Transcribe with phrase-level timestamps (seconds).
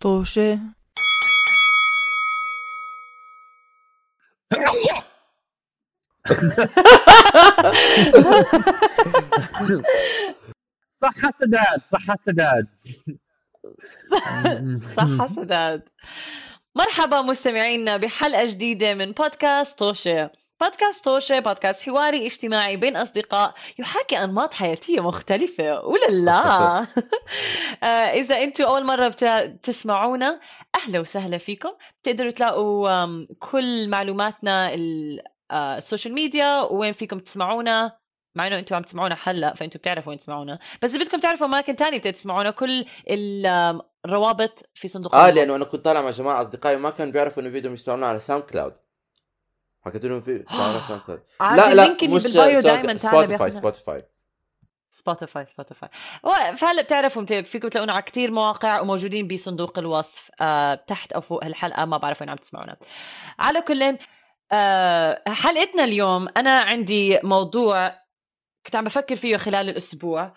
[0.00, 0.58] طوشة
[11.02, 12.66] صح سداد صح سداد.
[14.96, 15.88] صح سداد.
[16.74, 20.30] مرحبا مستمعينا بحلقة جديدة من بودكاست توشة.
[20.60, 26.32] بودكاست توشة بودكاست حواري اجتماعي بين أصدقاء يحاكي أنماط حياتية مختلفة ولا
[27.82, 30.40] آه، إذا أنتم أول مرة بتسمعونا
[30.74, 31.70] أهلا وسهلا فيكم.
[32.02, 35.20] بتقدروا تلاقوا كل معلوماتنا ال-
[35.50, 37.96] آه، ال social media وين فيكم تسمعونا.
[38.36, 40.58] مع إنه أنتم عم تسمعونا هلأ فانتم بتعرفوا وين تسمعونا.
[40.82, 42.84] بس اذا بدكم تعرفوا أماكن تانية بتقدروا تسمعونا كل
[44.06, 45.30] الروابط في صندوق آه.
[45.30, 48.72] لأنه أنا كنت طالع مع جماعة أصدقائي ما كانوا بيعرفوا إنه فيهم يسمعونا على SoundCloud
[49.84, 50.44] حكيت لهم في
[51.40, 54.02] لا لا مش Spotify Spotify
[54.90, 55.88] Spotify Spotify
[56.56, 61.84] فهلا بتعرفوا فيكم تلاقونا على كثير مواقع وموجودين بصندوق الوصف آه تحت أو فوق الحلقة
[61.84, 62.76] ما بعرف وين عم تسمعونا.
[63.38, 63.98] على كل
[64.52, 67.88] آه حلقتنا اليوم أنا عندي موضوع
[68.66, 70.32] كنت عم بفكر فيه خلال الأسبوع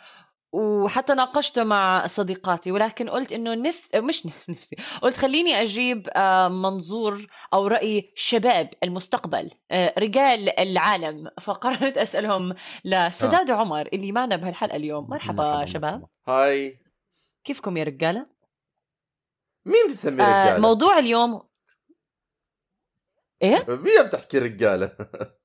[0.54, 3.96] وحتى ناقشته مع صديقاتي ولكن قلت إنه نف...
[3.96, 11.30] مش نف- نفسي قلت خليني أجيب آه، منظور أو رأي شباب المستقبل آه، رجال العالم.
[11.46, 15.10] فقررت أسألهم الأستاذ عمر اللي معنا بهالحلقة اليوم.
[15.10, 15.94] مرحبا, مرحبا شباب.
[15.94, 16.08] مرحبا.
[16.28, 16.80] hi.
[17.44, 18.26] كيفكم يا رجالة؟
[19.66, 21.44] مين بتسمي آه، رجالة؟ موضوع اليوم.
[23.42, 24.98] إيه؟ مين بتحكي رجالة؟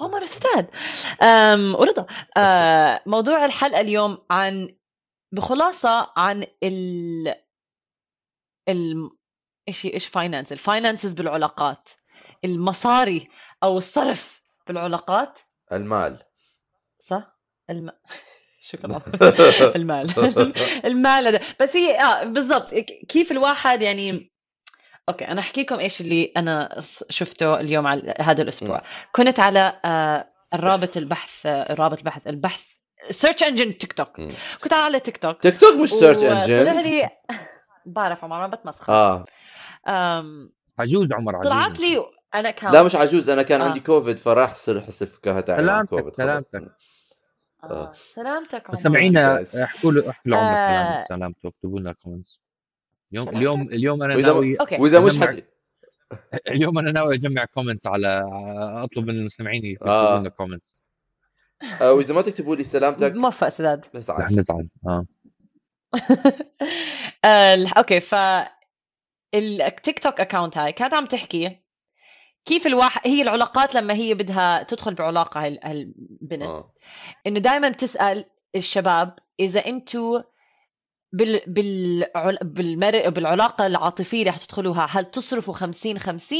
[0.00, 0.64] عمر أستاذ.
[1.22, 2.06] عمر ورضا
[2.36, 4.76] أه موضوع الحلقة اليوم عن
[5.32, 7.34] بخلاصة عن ال
[8.68, 9.10] ال
[9.68, 11.88] إيش إيش finance ال finances بالعلاقات.
[12.44, 13.28] المصاري
[13.62, 15.40] أو الصرف بالعلاقات.
[15.72, 16.18] المال.
[17.00, 17.38] صح؟
[17.70, 17.90] الم...
[18.60, 19.00] شكرا.
[19.76, 20.06] المال.
[20.90, 21.40] المال هذا.
[21.60, 22.74] بس هي آه بالضبط.
[23.08, 24.33] كيف الواحد يعني
[25.08, 28.82] okay أنا أحكي لكم إيش اللي أنا شفته اليوم على هذا الأسبوع.
[29.12, 32.62] كنت على آه الرابط البحث آه، رابط البحث البحث
[33.10, 34.20] search engine TikTok.
[34.62, 37.10] كنت على TikTok TikTok مش search engine لي
[37.86, 38.92] بعرف عمر ما بتمسخر.
[38.92, 39.24] آه.
[39.88, 40.52] أم...
[40.78, 41.52] عجوز عمر عجوز.
[41.52, 43.64] طلعت لي أنا كان لا مش عجوز أنا كان آه.
[43.64, 46.72] عندي كوفيد فراح صير احس الفكاهه تاعي سلامتك، كوفيد سلامتك.
[47.64, 47.92] آه.
[47.92, 48.78] سلامتك عمر.
[48.78, 49.56] مستمعينا Guys.
[49.56, 51.04] احكوا له احكوا لعمر آه.
[51.04, 52.40] سلامتك سلامته اكتبوا لنا comments
[53.16, 53.28] اليوم.
[53.36, 54.76] اليوم اليوم أنا وإذا- ناوي okay.
[54.76, 55.42] وإذا مش حد
[56.48, 58.24] اليوم أنا ناوي أجمع comments على
[58.84, 60.20] أطلب من المستمعين يكتبوا آه.
[60.20, 60.82] لنا كومنتس
[61.82, 63.84] آه، وإذا ما تكتبوا لي سلامتك موفق سداد.
[63.86, 64.36] رح نزعل.
[64.38, 65.06] نزعل آه.
[67.78, 68.14] okay ف
[69.34, 71.60] التيك توك account هاي كانت عم تحكي
[72.44, 76.42] كيف الواحد هي العلاقات لما هي بدها تدخل بعلاقة هال- هالبنت.
[76.42, 76.72] آه.
[77.26, 78.24] إنه دائما بتسأل
[78.56, 80.20] الشباب إذا أنتوا
[81.14, 82.38] بال بالعل...
[82.42, 83.08] بالمر...
[83.10, 86.38] بالعلاقة العاطفية اللي حتدخلوها هل تصرفوا 50 50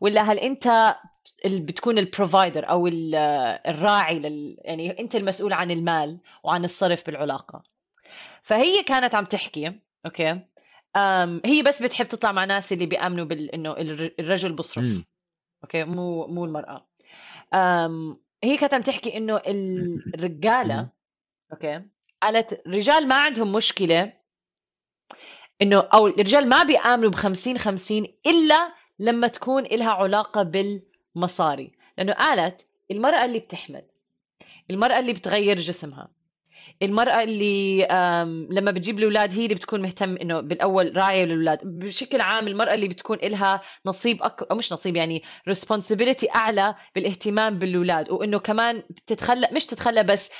[0.00, 0.96] ولا هل أنت
[1.44, 3.14] اللي بتكون ال provider أو ال-
[3.66, 4.56] الراعي لل...
[4.60, 7.62] يعني أنت المسؤول عن المال وعن الصرف بالعلاقة.
[8.42, 9.72] فهي كانت عم تحكي
[10.06, 10.40] okay؟
[10.96, 14.84] أم هي بس بتحب تطلع مع ناس اللي بيأمنوا بال إنه الر- الرجل بصرف.
[14.84, 15.04] مم.
[15.64, 16.88] okay؟ مو مو المرأة.
[17.54, 20.88] أم هي كانت عم تحكي إنه ال- الرجالة.
[21.52, 21.82] okay؟
[22.22, 24.12] قالت الرجال ما عندهم مشكلة
[25.62, 31.72] إنه أو الرجال ما بيآمنوا ب 50 50 إلا لما تكون إلها علاقة بالمصاري.
[31.98, 33.82] لأنه قالت المرأة اللي بتحمل
[34.70, 36.08] المرأة اللي بتغير جسمها
[36.82, 37.86] المرأة اللي
[38.50, 41.60] لما بتجيب الأولاد هي اللي بتكون مهتم إنه بالأول راعية للأولاد.
[41.64, 44.42] بشكل عام المرأة اللي بتكون إلها نصيب أك...
[44.50, 48.10] أو مش نصيب يعني responsibility أعلى بالاهتمام بالأولاد.
[48.10, 50.30] وإنه كمان بتتخلى مش تتخلى بس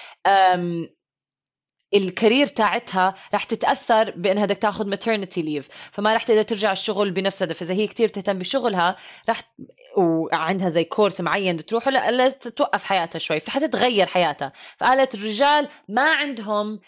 [1.94, 5.65] الكارير تاعتها رح تتأثر بأنها بدك تاخذ maternity leave.
[5.93, 8.97] فما رح تقدر ترجع الشغل بنفس فإذا هي كتير تهتم بشغلها
[9.28, 9.54] رح
[9.97, 13.41] وعندها زي كورس معين بدها تروح لا توقف حياتها شوي.
[13.41, 14.53] فحتتغير حياتها.
[14.78, 16.81] فقالت الرجال ما عندهم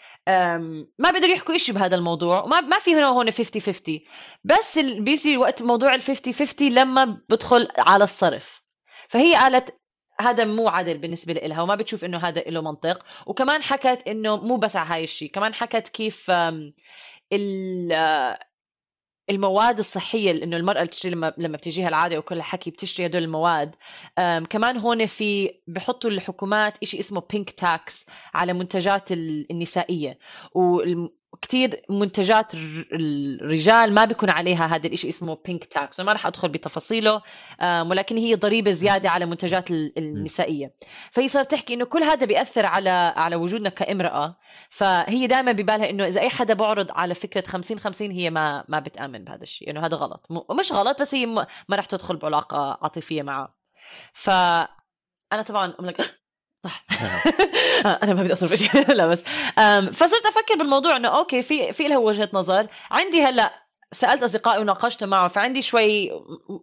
[0.99, 2.43] ما بيقدروا يحكوا إشي بهذا الموضوع.
[2.43, 3.99] وما ما في هنا هون 50 50
[4.43, 8.61] بس بيجي وقت موضوع ال 50 50 لما بدخل على الصرف.
[9.09, 9.80] فهي قالت
[10.19, 13.05] هذا مو عدل بالنسبة لها وما بتشوف إنه هذا له منطق.
[13.25, 16.73] وكمان حكت إنه مو بس على هاي الشيء كمان حكت كيف آه،
[19.29, 23.75] المواد الصحية إنه المرأة اللي بتشتري لما لما بتجيها العادة وكل حكي بتشتري هدول المواد.
[24.49, 30.17] كمان هون في بحطوا الحكومات شيء اسمه pink tax على منتجات ال- النسائية.
[31.41, 36.49] كتير منتجات الر- الرجال ما بيكون عليها هذا الشيء اسمه pink tax ما راح أدخل
[36.49, 37.21] بتفاصيله
[37.61, 40.73] ولكن هي ضريبة زيادة على منتجات ال- النسائية.
[41.11, 44.37] فهي صارت تحكي إنه كل هذا بيأثر على على وجودنا كامرأة
[44.69, 48.79] فهي دائما ببالها إنه إذا أي حدا بعرض على فكرة 50 50 هي ما ما
[48.79, 50.27] بتآمن بهذا الشيء إنه هذا غلط.
[50.59, 53.55] مش غلط بس هي ما راح تدخل بعلاقة عاطفية معه.
[54.13, 54.67] فانا
[55.47, 56.01] طبعا I'm like
[56.63, 56.85] صح.
[58.03, 59.23] أنا ما بدي أصرف شيء لا بس.
[59.93, 62.67] فصرت أفكر بالموضوع إنه أوكي في في لها وجهة نظر.
[62.91, 63.51] عندي هلأ
[63.91, 66.11] سألت أصدقائي وناقشت معه فعندي شوي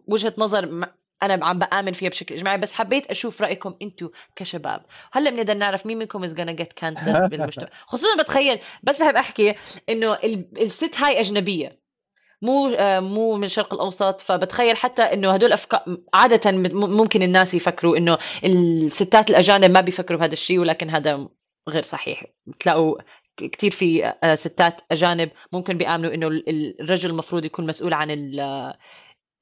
[0.07, 0.87] وجهة نظر
[1.23, 4.85] أنا عم بآمن فيها بشكل إجماعي بس حبيت أشوف رأيكم أنتم كشباب.
[5.11, 7.67] هلأ بنقدر نعرف مين منكم از gonna get cancelled بالمجتمع.
[7.87, 9.55] خصوصا بتخيل بس بحب أحكي
[9.89, 11.79] إنه ال- الست هاي أجنبية.
[12.41, 14.21] مو آه، مو من الشرق الأوسط.
[14.21, 20.33] فبتخيل حتى إنه هدول افكار عادة ممكن الناس يفكروا إنه الستات الأجانب ما بيفكروا بهذا
[20.33, 21.27] الشيء ولكن هذا
[21.69, 22.23] غير صحيح.
[22.47, 22.97] بتلاقوا
[23.37, 28.11] ك- كتير في آه، ستات أجانب ممكن بيآمنوا إنه ال- الرجل المفروض يكون مسؤول عن
[28.11, 28.73] ال-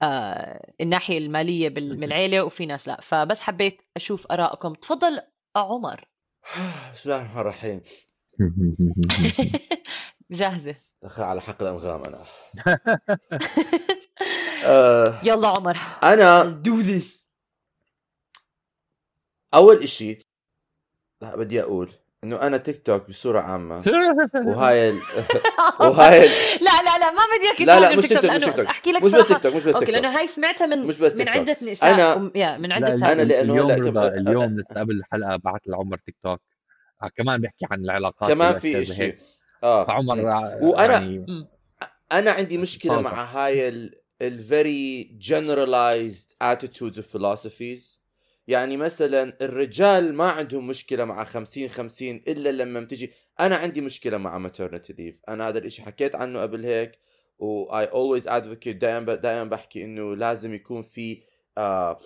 [0.03, 3.01] آه، الناحية المالية بال- من العيله وفي ناس لا.
[3.01, 4.73] فبس حبيت أشوف آرائكم.
[4.73, 5.21] تفضل
[5.55, 6.05] عمر.
[6.94, 7.81] بسم الله الرحمن الرحيم.
[10.31, 10.75] جاهزة.
[11.03, 12.23] دخل على حقل انغام أنا.
[14.63, 17.27] آه يلا عمر أنا do this.
[19.53, 20.19] أول إشي
[21.21, 21.89] لا بدي أقول
[22.23, 23.83] إنه أنا تيك توك بصورة عامة
[24.47, 25.01] وهاي ال...
[25.81, 26.29] وهاي ال...
[26.63, 28.65] لا لا لا ما بدي اياك لا لا مش تيك تيك توك مش تيك توك
[28.65, 29.27] أحكي لك مش بس.
[29.27, 30.03] تيك توك مش بس okay تيك توك.
[30.03, 31.49] لأنه هاي سمعتها من مش بس من تيك توك.
[31.49, 34.79] عدة نساء أنا- وم- يا من لا عده أنا اليوم- لأنه اليوم هلا اليوم لسه
[34.79, 36.41] قبل الحلقة بعت لعمر تيك توك.
[37.03, 39.17] آه، كمان بيحكي عن العلاقات كمان في هيك.
[39.63, 39.86] آه.
[39.86, 41.48] فعمر آه، وأنا- يعني
[42.12, 43.01] أنا عندي مشكلة.
[43.01, 47.98] مع هاي ال ال very generalized attitudes of philosophies.
[48.48, 54.18] يعني مثلا الرجال ما عندهم مشكلة مع 50 50 إلا لما بتجي أنا عندي مشكلة
[54.18, 55.15] مع maternity leave.
[55.30, 56.92] أنا هذا الإشي حكيت عنه قبل هيك
[57.39, 61.24] و I always advocate دائما دائما بحكي إنه لازم يكون في
[61.57, 61.98] آه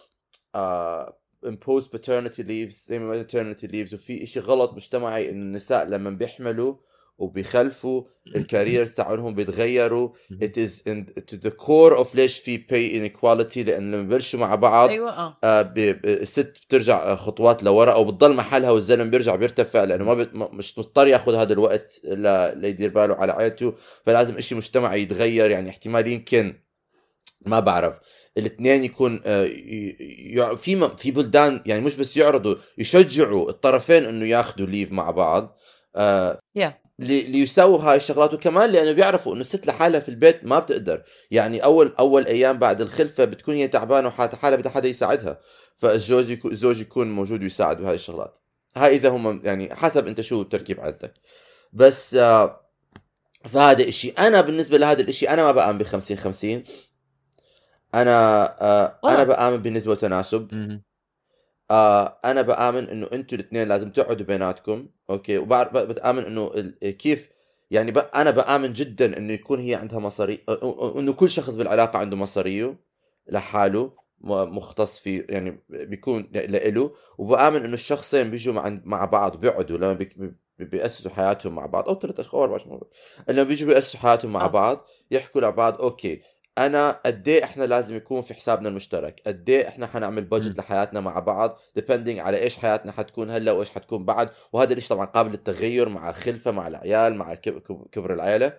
[0.56, 6.09] آه imposed paternity leaves زي ما maternity leaves وفي إشي غلط مجتمعي إنه النساء لما
[6.09, 6.75] بيحملوا
[7.21, 8.03] وبيخلفوا
[8.35, 10.09] ال careers تاعونهم بيتغيروا.
[10.44, 14.56] it is in to the core of ليش في pay inequality لأن لما ببلشوا مع
[14.56, 15.38] بعض أيوه آه.
[15.44, 20.13] آه ب- الست بترجع آه، خطوات لورا أو بتضل محلها والزلمة بيرجع بيرتفع لأنه ما
[20.13, 20.35] بت...
[20.35, 22.51] مش مضطر ياخذ هذا الوقت ل...
[22.62, 23.74] ليدير باله على عائلته
[24.06, 26.53] فلازم إشي مجتمعي يتغير يعني احتمال يمكن
[27.45, 28.00] ما بعرف.
[28.38, 29.45] الاثنين يكون آه،.
[30.56, 35.57] في في بلدان يعني مش بس يعرضوا يشجعوا الطرفين إنه ياخذوا ليف مع بعض.
[35.95, 36.39] آه
[36.99, 41.03] يا لي- ليسووا هاي الشغلات وكمان لأنه بيعرفوا إنه الست لحالها في البيت ما بتقدر.
[41.31, 45.39] يعني أول أول أيام بعد الخلفة بتكون هي تعبانة وحالها حالها بدها حدا يساعدها
[45.75, 48.41] فالزوج يكون الزوج يكون موجود ويساعد بهاي الشغلات.
[48.77, 51.13] هاي إذا هم يعني حسب أنت شو تركيب عائلتك
[51.73, 52.61] بس آه
[53.45, 54.09] فهذا إشي.
[54.09, 56.63] أنا بالنسبة لهذا الإشي أنا ما بأمن ب 50 50
[57.95, 59.27] أنا آه أنا غلط.
[59.27, 60.47] بأمن بالنسبة وتناسب.
[61.71, 66.50] آه أنا بآمن إنه أنتوا الاثنين لازم تقعدوا بيناتكم أوكي وبعرف بتآمن إنه
[66.91, 67.29] كيف
[67.71, 67.91] يعني.
[68.15, 70.44] أنا بآمن جدا إنه يكون هي عندها مصاري
[70.97, 72.79] إنه كل شخص بالعلاقة عنده مصاريه
[73.29, 73.91] لحاله
[74.23, 80.06] مختص فيه يعني بيكون لإله وبآمن إنه الشخصين بيجوا مع مع بعض بيقعدوا لما بي...
[80.59, 82.79] بي- بيأسسوا حياتهم مع بعض أو ثلاث اشخاص أو أربع اشخاص
[83.29, 84.47] لما بيجوا بيأسسوا حياتهم مع آه.
[84.47, 86.21] بعض يحكوا لبعض okay
[86.57, 90.24] أنا قد إيه إحنا لازم يكون في حسابنا المشترك؟ قد إيه إحنا حنعمل.
[90.23, 94.89] budget لحياتنا مع بعض depending على إيش حياتنا حتكون هلأ وإيش حتكون بعد وهذا الإشي
[94.89, 98.53] طبعا قابل للتغير مع الخلفة مع العيال مع كب- كب- كبر العيلة.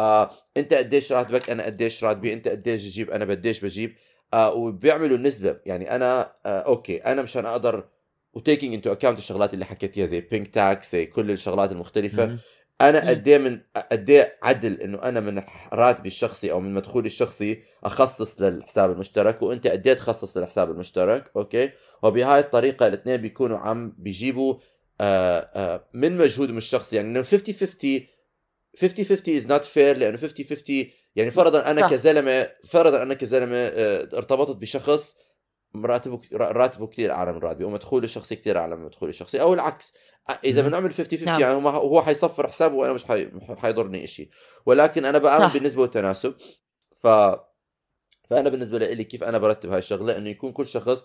[0.00, 3.94] آه أنت قديش راتبك؟ أنا قديش راتبي؟ أنت قديش تجيب أنا قديش بجيب؟
[4.34, 7.88] آه وبيعملوا نسبه يعني أنا آه okay أنا مشان أقدر
[8.34, 12.24] و taking into account الشغلات اللي حكيتيها زي pink tax زي كل الشغلات المختلفة.
[12.80, 13.08] أنا.
[13.10, 13.60] قد إيه من
[13.92, 19.42] قد إيه عدل إنه أنا من راتبي الشخصي أو من مدخولي الشخصي أخصص للحساب المشترك
[19.42, 21.70] وأنت قد إيه تخصص للحساب المشترك okay
[22.02, 24.54] وبهاي الطريقة الاثنين بيكونوا عم بيجيبوا
[25.00, 28.00] آه آه من مجهودهم الشخصي يعني إنه 50 50
[28.80, 30.84] 50 50 is not fair لأنه 50 50
[31.16, 31.88] يعني فرضا أنا.
[31.88, 35.16] كزلمه فرضا أنا كزلمة آه ارتبطت بشخص
[35.76, 39.94] راتبه راتبه كثير أعلى من راتبي ومدخولي الشخصي كثير أعلى من مدخولي الشخصي أو العكس
[40.44, 40.62] إذا.
[40.62, 41.40] بنعمل 50 50 نعم.
[41.40, 43.30] يعني هو هو حيصفر حسابه وأنا مش حي...
[43.56, 44.28] حيضرني شيء
[44.66, 45.54] ولكن أنا بآمن صح.
[45.54, 46.34] بالنسبة والتناسب
[46.94, 47.06] ف
[48.30, 51.02] فأنا بالنسبة لي كيف أنا برتب هاي الشغلة إنه يكون كل شخص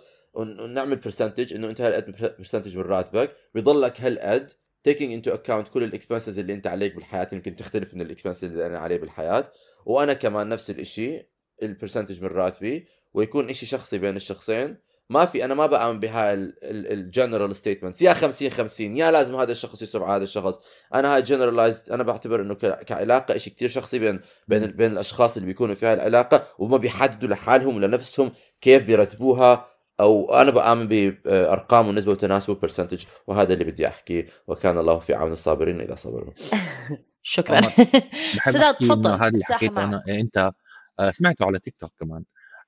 [0.67, 4.51] نعمل percentage إنه أنت هالقد percentage من راتبك بيضلك هالقد
[4.89, 8.44] taking into account كل ال expenses اللي أنت عليك بالحياة يمكن تختلف من ال expenses
[8.43, 9.51] اللي أنا عليه بالحياة
[9.86, 11.29] وأنا كمان نفس الإشي
[11.63, 14.77] ال percentage من راتبي ويكون إشي شخصي بين الشخصين.
[15.10, 19.51] ما في أنا ما بآمن بهاي ال general statements يا 50 50 يا لازم هذا
[19.51, 20.60] الشخص يصرف على هذا الشخص.
[20.93, 25.48] أنا هاي generalized أنا بعتبر إنه كعلاقة شيء كثير شخصي بين بين بين الأشخاص اللي
[25.48, 28.31] بيكونوا في هاي العلاقة وما بيحددوا لحالهم ولنفسهم
[28.62, 29.67] كيف بيرتبوها.
[30.00, 34.27] أو أنا بآمن بأرقام ونسبة وتناسب percentage وهذا اللي بدي أحكيه.
[34.48, 36.34] وكان الله في عون الصابرين إذا صبروا.
[37.22, 37.60] شكرا.
[38.36, 39.12] بحب سداد تفضل.
[39.12, 40.51] هذا اللي حكيته أنا أنت
[41.00, 42.24] آه، سمعته على تيك توك كمان.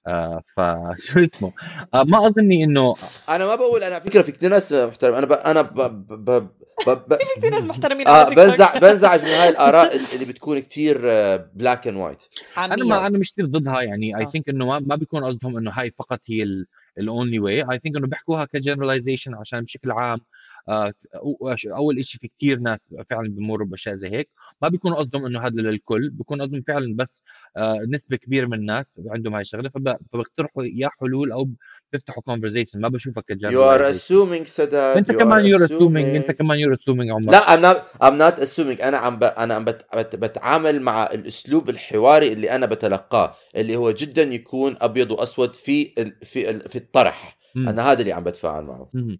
[0.07, 1.53] آه، فشو اسمه؟
[1.93, 2.95] آه، ما أظني انه
[3.29, 5.31] أنا ما بقول أنا على فكرة في كثير ناس محترم أنا ب...
[5.31, 5.75] أنا ب...
[5.75, 6.25] ب...
[6.25, 6.49] ب...
[6.87, 6.89] ب...
[6.89, 7.17] ب...
[7.41, 10.97] في ناس محترمين آه بنزع بنزعج من هاي الآراء اللي بتكون كثير
[11.37, 12.23] black and white
[12.57, 14.25] أنا ما أنا مش كثير ضدها يعني I آه.
[14.25, 16.65] think إنه ما ما بيكون قصدهم إنه هاي فقط هي
[16.97, 20.21] ال only way I think إنه بيحكوها ك generalization عشان بشكل عام آه،
[20.69, 24.29] أول شيء في كثير ناس فعلا بمروا بأشياء زي هيك.
[24.61, 27.23] ما بيكون قصدهم إنه هذا للكل بيكون قصدهم فعلا بس
[27.57, 31.49] آه، نسبة كبيرة من الناس عندهم هاي الشغلة فب- فبيقترحوا يا حلول أو
[31.93, 34.97] بيفتحوا conversation ما بشوفها you are ك generalization assuming سداد.
[34.97, 37.31] أنت كمان are you're assuming أنت كمان you're assuming عمر.
[37.31, 38.85] لا I'm not I'm not assuming.
[38.85, 39.23] أنا عم ب...
[39.23, 39.85] أنا عم بت...
[39.95, 40.15] بت...
[40.15, 46.15] بتعامل مع الأسلوب الحواري اللي أنا بتلقاه اللي هو جدا يكون أبيض وأسود في ال...
[46.25, 46.59] في ال...
[46.69, 47.37] في الطرح.
[47.55, 47.69] مم.
[47.69, 49.19] أنا هذا اللي عم بتفاعل معه مهم.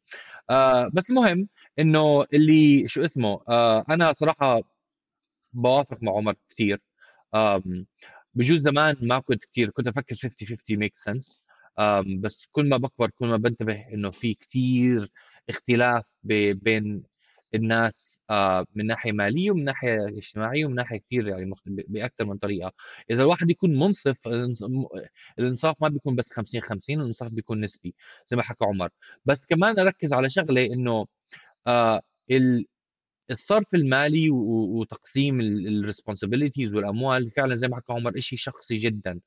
[0.49, 1.47] آه بس المهم
[1.79, 4.61] إنه اللي شو اسمه آه أنا صراحة
[5.53, 6.81] بوافق مع عمر كثير
[8.33, 11.41] بجوز زمان ما كنت كثير كنت أفكر 50 50 ميك سنس
[12.21, 15.11] بس كل ما بكبر كل ما بنتبه إنه في كثير
[15.49, 17.03] اختلاف بين
[17.55, 22.71] الناس آه، من ناحية مالية ومن ناحية اجتماعية ومن ناحية كثير يعني باكثر من طريقة.
[23.11, 24.17] إذا الواحد يكون منصف
[25.39, 27.95] الانصاف ما بيكون بس 50 50 الانصاف بيكون نسبي
[28.27, 28.89] زي ما حكى عمر.
[29.25, 31.05] بس كمان أركز على شغلة إنه
[31.67, 32.01] آه
[32.31, 32.65] ال-
[33.31, 39.19] الصرف المالي وتقسيم الريسبونسابيلتيز والأموال فعلا زي ما حكى عمر شيء شخصي جدا.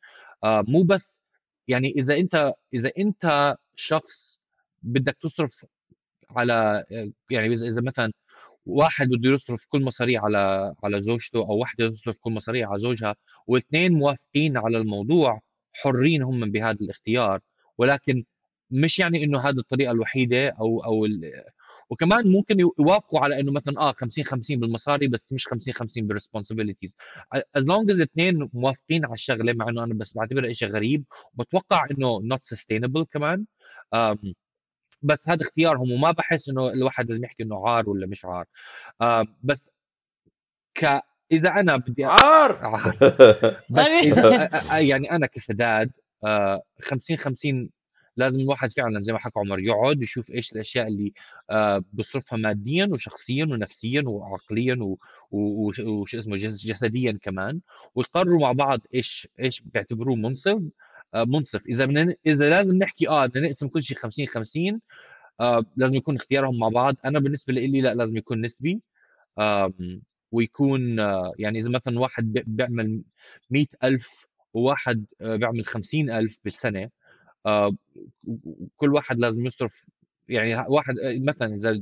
[0.45, 1.09] آه مو بس
[1.69, 4.41] يعني إذا أنت إذا أنت شخص
[4.83, 5.65] بدك تصرف
[6.37, 6.85] على
[7.31, 8.13] يعني إذا مثلا
[8.67, 13.17] واحد بده يصرف كل مصاريه على على زوجته أو وحده تصرف كل مصاريه على زوجها
[13.47, 15.41] واثنين موافقين على الموضوع
[15.73, 17.41] حرين هم بهذا الاختيار
[17.79, 18.25] ولكن
[18.71, 21.07] مش يعني إنه هذه الطريقة الوحيدة أو أو.
[21.91, 26.17] وكمان ممكن يوافقوا على إنه مثلا آه 50 50 بالمصاري بس مش 50 50 بال
[26.17, 26.97] responsibilities
[27.57, 31.87] as long as الاثنين موافقين على الشغلة مع إنه أنا بس بعتبرها شيء غريب وبتوقع
[31.91, 33.47] إنه not sustainable كمان
[35.03, 38.45] بس هذا اختيارهم وما بحس إنه الواحد لازم يحكي إنه عار ولا مش عار.
[39.03, 39.63] آم، بس
[40.75, 41.01] ك
[41.33, 42.57] إذا أنا بدي أ- عار!
[42.67, 42.97] عار.
[43.71, 45.91] بس إذا أ- أ- يعني أنا كسداد
[46.25, 47.71] آه، 50 50
[48.17, 51.13] لازم الواحد فعلا زي ما حكى عمر يقعد يشوف إيش الأشياء اللي
[51.51, 54.99] آه، بيصرفها ماديا وشخصيا ونفسيا وعقليا و-
[55.31, 57.61] و- وش اسمه جس- جسديا كمان
[57.95, 60.63] ويقرروا مع بعض إيش إيش بيعتبروه منصف آه،
[61.15, 61.67] منصف.
[61.69, 64.81] إذا بدنا إذا لازم نحكي آه بدنا نقسم كل شيء 50 50
[65.41, 66.97] آه، لازم يكون اختيارهم مع بعض.
[67.05, 68.81] أنا بالنسبة لي لا لازم يكون نسبي.
[70.33, 73.03] ويكون آه، يعني إذا مثلا واحد بي- بيعمل
[73.51, 76.91] 100000 وواحد آه، بيعمل 50000 بالسنة
[77.47, 77.73] آه،
[78.77, 79.91] كل واحد لازم يصرف
[80.29, 81.81] يعني واحد آه، مثلا إذا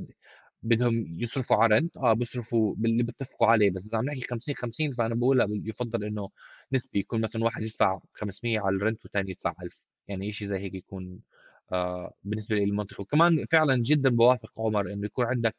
[0.63, 3.71] بدهم يصرفوا على رنت آه بيصرفوا باللي بيتفقوا عليه.
[3.71, 6.29] بس إذا عم نحكي 50 50 فأنا بقول يفضل إنه
[6.73, 6.99] نسبي.
[6.99, 11.19] يكون مثلا واحد يدفع 500 على الرنت والثاني يدفع 1000 يعني شيء زي هيك يكون
[11.71, 13.01] آه بالنسبة لي المنطقي.
[13.03, 15.55] وكمان فعلا جدا بوافق عمر إنه يكون عندك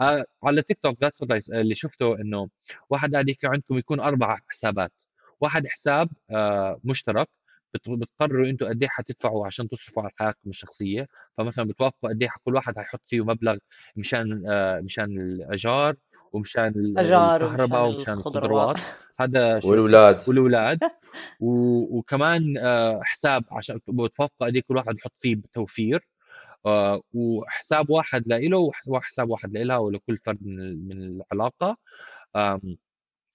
[0.00, 2.48] آه على تيك توك ذاتس اللي شفته إنه
[2.90, 4.92] واحد قاعد يحكي عندكم يكون أربع حسابات.
[5.40, 7.28] واحد حساب آه مشترك
[7.74, 11.08] بتقرروا أنتم قد إيه حتدفعوا عشان تصرفوا على حياتكم الشخصية.
[11.38, 13.56] فمثلا بتوافقوا قد إيه كل واحد حيحط فيه مبلغ
[13.96, 15.96] مشان آه مشان الإيجار
[16.32, 16.72] ومشان
[17.42, 18.76] الكهرباء ومشان الخضروات.
[19.20, 20.78] هذا والولاد والأولاد.
[21.40, 26.08] و- وكمان آه، حساب عشان بتوافقوا قد إيه كل واحد يحط فيه بتوفير
[26.66, 31.02] آه، وحساب واحد لإله وحساب واحد لإلها ولكل فرد من ال- من
[31.32, 31.76] العلاقة.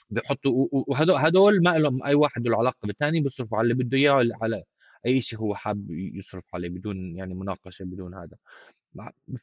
[0.09, 4.27] بحطوا وهدول هدول ما لهم أي واحد له علاقة بالثاني بيصرفوا على اللي بده إياه
[4.41, 4.63] على
[5.05, 8.37] أي شيء هو حاب يصرف عليه بدون يعني مناقشة بدون هذا.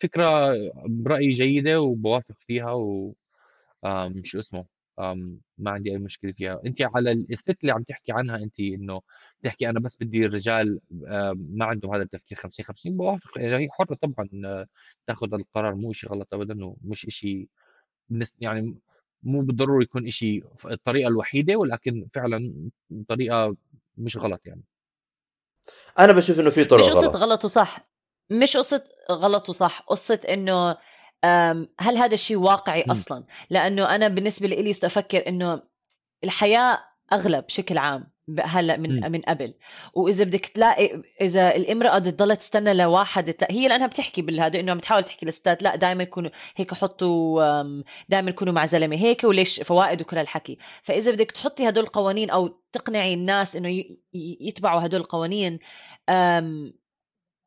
[0.01, 0.55] فكرة
[0.87, 3.15] برأيي جيدة وبوافق فيها و
[4.25, 4.65] شو اسمه
[5.59, 6.61] ما عندي أي مشكلة فيها.
[6.67, 9.01] انت على الست اللي عم تحكي عنها انت إنه
[9.43, 13.39] تحكي أنا بس بدي الرجال آم، ما عندهم هذا التفكير 50 50 بوافق.
[13.39, 14.67] يعني هي حرة طبعا آه،
[15.07, 17.49] تاخذ القرار مو شيء غلط ابدا ومش شيء
[18.41, 18.75] يعني
[19.25, 22.71] مو بالضروري يكون شيء الطريقة الوحيدة ولكن فعلا
[23.09, 23.57] طريقة
[23.99, 24.63] مش غلط يعني.
[25.99, 27.17] أنا بشوف إنه في مش طرق قصة غلط.
[27.17, 27.89] غلط وصح
[28.31, 30.77] مش قصة غلط وصح قصة إنه
[31.81, 32.91] هل هذا الشيء واقعي م.
[32.91, 35.63] أصلا؟ لأنه أنا بالنسبة لي استفكر إنه
[36.25, 36.79] الحياة
[37.13, 38.14] اغلى بشكل عام.
[38.41, 39.13] هلأ من مم.
[39.13, 39.55] من قبل.
[39.95, 44.73] وإذا بدك تلاقي إذا الإمرأة بدها تضل تستنى لواحد تلاقي هي لأنها بتحكي بالهذا إنه
[44.73, 47.63] عم تحاول تحكي للستات لأ دائما يكونوا هيك حطوا
[48.09, 50.59] دائما يكونوا مع زلمة هيك وليش فوائد وكل هالحكي.
[50.83, 53.85] فإذا بدك تحطي هدول القوانين أو تقنعي الناس إنه
[54.41, 55.59] يتبعوا هدول القوانين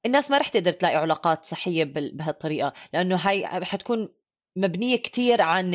[0.06, 2.74] الناس ما رح تقدر تلاقي علاقات صحية بال- بهالطريقة.
[2.94, 4.10] لأنه هاي حتكون
[4.56, 5.72] مبنية كتير عن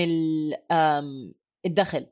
[1.66, 2.06] الدخل.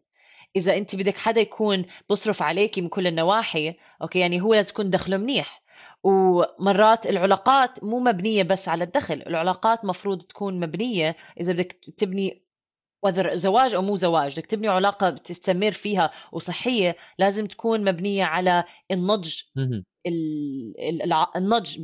[0.57, 4.91] إذا أنت بدك حدا يكون بصرف عليكي من كل النواحي أوكي يعني هو لازم يكون
[4.91, 5.63] دخله منيح.
[6.05, 11.17] ومرات العلاقات مو مبنية بس على الدخل العلاقات مفروض تكون مبنية.
[11.41, 12.43] إذا بدك تبني
[13.03, 18.65] وذر زواج أو مو زواج بدك تبني علاقة بتستمر فيها وصحية لازم تكون مبنية على
[18.91, 19.43] النضج.
[21.37, 21.77] النضج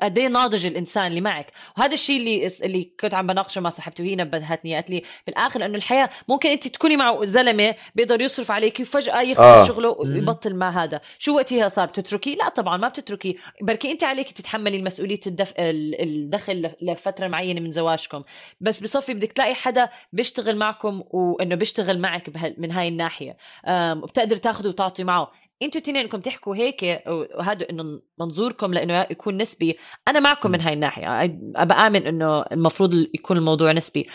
[0.00, 1.52] قد إيه ناضج الإنسان اللي معك.
[1.78, 4.74] وهذا الشيء اللي اللي كنت عم بناقشه مع صاحبتي وهي نبهتني.
[4.74, 9.46] قالت لي بالآخر إنه الحياة ممكن انت تكوني مع زلمة بيقدر يصرف عليك وفجأة يخلص
[9.46, 9.64] آه.
[9.64, 9.88] شغله.
[9.88, 11.00] ويبطل مع هذا.
[11.18, 15.52] شو وقتها صار؟ بتتركي لا طبعا ما بتتركي بركي انت عليك تتحملي مسؤوليه الدف...
[15.58, 18.22] ال- الدخل لف- لفترة معينة من زواجكم.
[18.60, 22.54] بس بصفي بدك تلاقي حدا بيشتغل معكم وإنه بيشتغل معك.
[22.58, 23.36] من هاي الناحية.
[23.70, 25.32] وبتقدر تاخذ وتعطي معه.
[25.62, 30.72] أنتوا تنين انكم تحكوا هيك وهذا انه منظوركم لأنه يكون نسبي أنا معكم من هاي
[30.74, 31.26] الناحية
[31.64, 34.08] بآمن إنه المفروض يكون الموضوع نسبي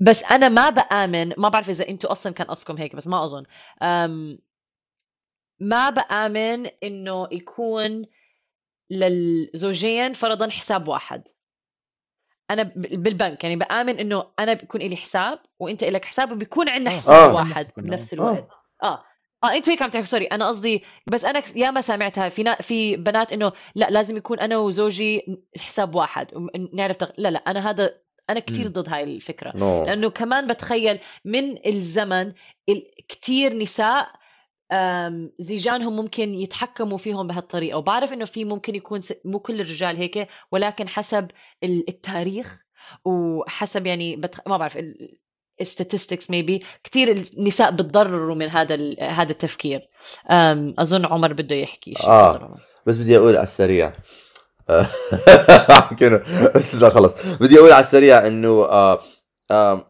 [0.00, 3.44] بس أنا ما بآمن ما بعرف إذا أنتوا أصلا كان قصدكم هيك بس ما أظن
[5.60, 8.06] ما بآمن إنه يكون
[8.90, 11.28] للزوجين فرضا حساب واحد
[12.50, 16.96] أنا بالبنك يعني بآمن إنه أنا بيكون لي حساب وإنت لك حساب وبيكون عندنا آه.
[16.98, 17.34] حساب آه.
[17.34, 17.80] واحد آه.
[17.80, 18.16] بنفس آه.
[18.16, 18.48] الوقت
[18.82, 19.04] آه
[19.44, 22.54] آه أنتوا هيك عم تحكوا sorry أنا قصدي بس أنا ياما سمعتها في نا...
[22.54, 26.26] في بنات إنه لا لازم يكون أنا وزوجي حساب واحد
[26.72, 27.10] نعرف تغ...
[27.18, 27.94] لا لا أنا هذا
[28.30, 28.68] أنا كثير.
[28.68, 29.52] ضد هاي الفكرة.
[29.56, 29.84] no.
[29.84, 32.32] لأنه كمان بتخيل من الزمن
[32.68, 34.08] ال- كتير نساء
[35.38, 37.78] زيجانهم ممكن يتحكموا فيهم بهالطريقة.
[37.78, 41.30] وبعرف إنه في ممكن يكون س- مو كل الرجال هيك ولكن حسب
[41.64, 42.64] ال- التاريخ
[43.04, 44.40] وحسب يعني بتخ...
[44.46, 44.78] ما بعرف
[45.62, 46.64] statistics maybe.
[46.84, 49.88] كثير النساء بتضرروا من هذا هذا التفكير.
[50.78, 52.38] أظن عمر بده يحكي شيء آه.
[52.38, 52.60] عمر.
[52.86, 53.92] بس بدي أقول على السريع.
[56.54, 57.12] بس لا خلص.
[57.40, 58.98] بدي أقول على السريع إنه آه
[59.50, 59.86] آه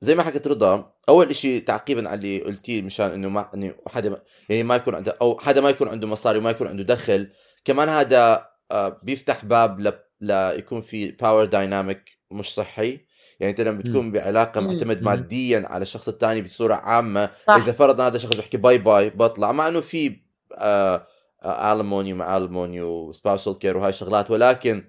[0.00, 4.10] زي ما حكت رضا أول إشي تعقيبا على اللي قلتيه مشان إنه ما إنه حدا
[4.10, 4.16] ما
[4.48, 7.28] يعني ما يكون عنده أو حدا ما يكون عنده مصاري وما يكون عنده دخل.
[7.64, 13.07] كمان هذا آه بيفتح باب ل ليكون في power dynamic مش صحي.
[13.40, 14.66] يعني أنت لما بتكون بعلاقة مم.
[14.66, 15.04] معتمد مم.
[15.04, 17.54] ماديا على الشخص الثاني بصورة عامة صح.
[17.54, 20.16] إذا فرضنا هذا الشخص بيحكي bye bye بطلع مع إنه في
[20.54, 21.06] آه
[21.44, 24.84] alimony مع alimony و spousal care وهاي الشغلات ولكن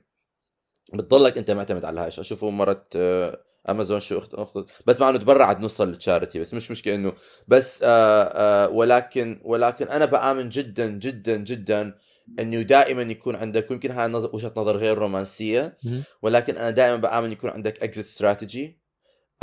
[0.93, 5.17] بتضلك أنت معتمد على هاي شوفوا مرت آه، أمازون شو أخدت أخدت بس مع إنه
[5.17, 7.13] تبرعت نصها لل charity بس مش مشكلة إنه
[7.47, 11.95] بس آه آه ولكن ولكن أنا بآمن جدا جدا جدا
[12.39, 15.77] إنه دائما يكون عندك ويمكن هاي وجهة نظر غير رومانسية.
[16.21, 18.79] ولكن أنا دائما بآمن يكون عندك exit strategy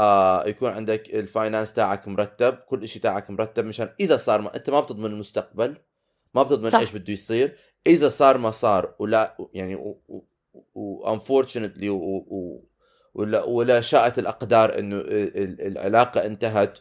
[0.01, 4.57] آه يكون عندك ال finance تاعك مرتب كل شيء تاعك مرتب مشان إذا صار ما
[4.57, 5.77] أنت ما بتضمن المستقبل
[6.35, 6.79] ما بتضمن صح.
[6.79, 9.94] إيش بده يصير إذا صار ما صار ولا يعني
[10.75, 11.89] و unfortunately
[13.14, 16.79] ولا ولا شاءت الأقدار إنه ال- ال- العلاقة انتهت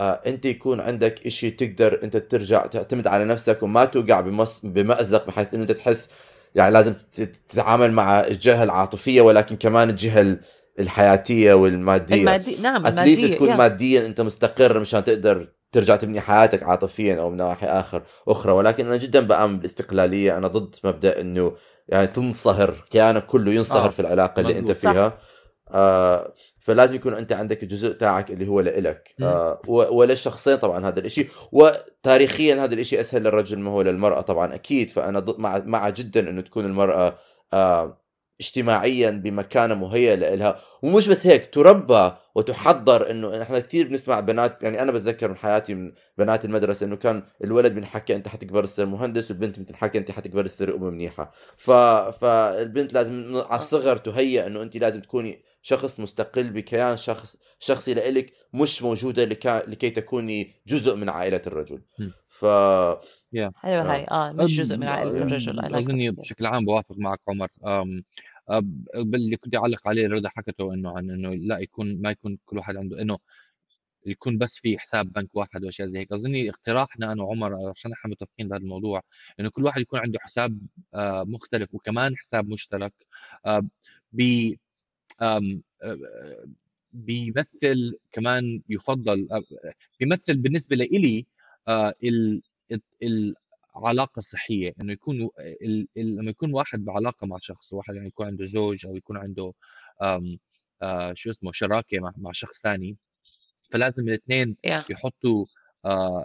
[0.00, 4.20] انت يكون عندك إشي تقدر انت ترجع تعتمد على نفسك وما توقع
[4.62, 6.08] بمأزق بحيث إنه انت تحس
[6.54, 10.40] يعني لازم تت- تتعامل مع الجهة العاطفية ولكن كمان الجهة ال-
[10.80, 13.56] الحياتية والمادية المادي نعم اتليست المادية تكون يا.
[13.56, 18.86] ماديا انت مستقر مشان تقدر ترجع تبني حياتك عاطفيا أو من نواحي آخر أخرى ولكن
[18.86, 21.52] أنا جدا بأمن بالاستقلالية أنا ضد مبدأ إنه
[21.88, 24.70] يعني تنصهر كيانك كله ينصهر آه، في العلاقة اللي أنت.
[24.72, 25.18] فيها
[25.70, 26.32] آه
[26.66, 29.14] فلازم يكون أنت عندك الجزء تاعك اللي هو لإلك.
[29.22, 31.26] آه وللشخصين طبعا هذا الإشي.
[31.52, 34.90] وتاريخيا هذا الإشي أسهل للرجل ما هو للمرأة طبعا أكيد.
[34.90, 37.18] فأنا مع مع جدا إنه تكون المرأة
[37.52, 37.98] آه
[38.40, 44.82] اجتماعيا بمكانة مهيئة لها ومش بس هيك تربى وتحضر إنه إحنا كثير بنسمع بنات يعني
[44.82, 49.30] أنا بتذكر من حياتي من بنات المدرسة إنه كان الولد بنحكى أنت حتكبر تصير مهندس
[49.30, 51.32] والبنت بتنحكى أنت حتكبر تصير أم منيحة.
[51.56, 51.70] ف...
[52.20, 58.32] فالبنت لازم على الصغر تهيئ إنه أنت لازم تكوني شخص مستقل بكيان شخص شخصي لإلك
[58.52, 59.62] مش موجودة لكا...
[59.70, 61.82] لكي تكوني جزء من عائلة الرجل.
[62.36, 63.92] ف حلوة آه.
[63.92, 64.06] هاي.
[64.10, 66.14] آه مش جزء من عائلة الرجل اظني that.
[66.14, 67.48] بشكل عام بوافق معك عمر.
[68.94, 72.76] باللي كنت أعلق عليه رضا حكته إنه عن إنه لا يكون ما يكون كل واحد
[72.76, 73.18] عنده إنه
[74.06, 76.12] يكون بس في حساب بنك واحد وأشياء زي هيك.
[76.12, 79.02] أظني اقتراحنا أنا وعمر عشان إحنا متفقين بهذا الموضوع
[79.40, 80.58] إنه كل واحد يكون عنده حساب
[80.94, 82.92] آه، مختلف وكمان حساب مشترك
[83.46, 83.66] آه،
[84.12, 84.58] بي
[86.92, 89.28] بيمثل كمان يفضل
[90.00, 91.26] بيمثل بالنسبة لإلي
[91.68, 92.42] آه، ال
[93.02, 93.34] ال-
[93.76, 95.30] علاقه صحيه إنه يكون.
[95.96, 99.52] لما يكون واحد بعلاقة مع شخص واحد يعني يكون عنده زوج أو يكون عنده
[100.02, 100.38] آم...
[100.82, 101.14] آ...
[101.14, 102.96] شو اسمه شراكة مع, مع شخص ثاني
[103.70, 104.90] فلازم الاثنين yeah.
[104.90, 105.46] يحطوا
[105.84, 106.24] آ...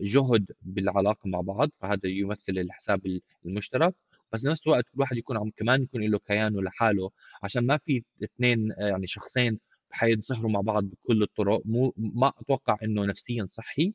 [0.00, 3.94] جهد بالعلاقة مع بعض فهذا يمثل الحساب المشترك
[4.32, 7.10] بس نفس الوقت كل واحد يكون عم كمان يكون له كيانه لحاله
[7.42, 13.04] عشان ما في اثنين يعني شخصين حينصهروا مع بعض بكل الطرق مو ما أتوقع إنه
[13.04, 13.92] نفسيا صحي آه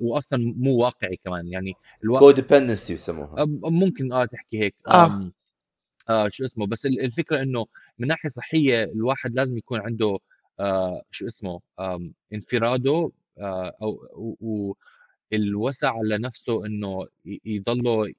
[0.00, 1.48] واصلا مو واقعي كمان.
[1.48, 3.44] يعني الواقع كوديبندنسي يسموها.
[3.64, 4.74] ممكن آه تحكي هيك.
[4.88, 5.30] آه.
[6.08, 7.66] آه شو اسمه بس الفكرة إنه
[7.98, 10.18] من ناحية صحية الواحد لازم يكون عنده
[10.60, 14.76] آه شو اسمه آه انفراده آه أو
[15.32, 17.06] الوسع لنفسه إنه
[17.44, 18.12] يضله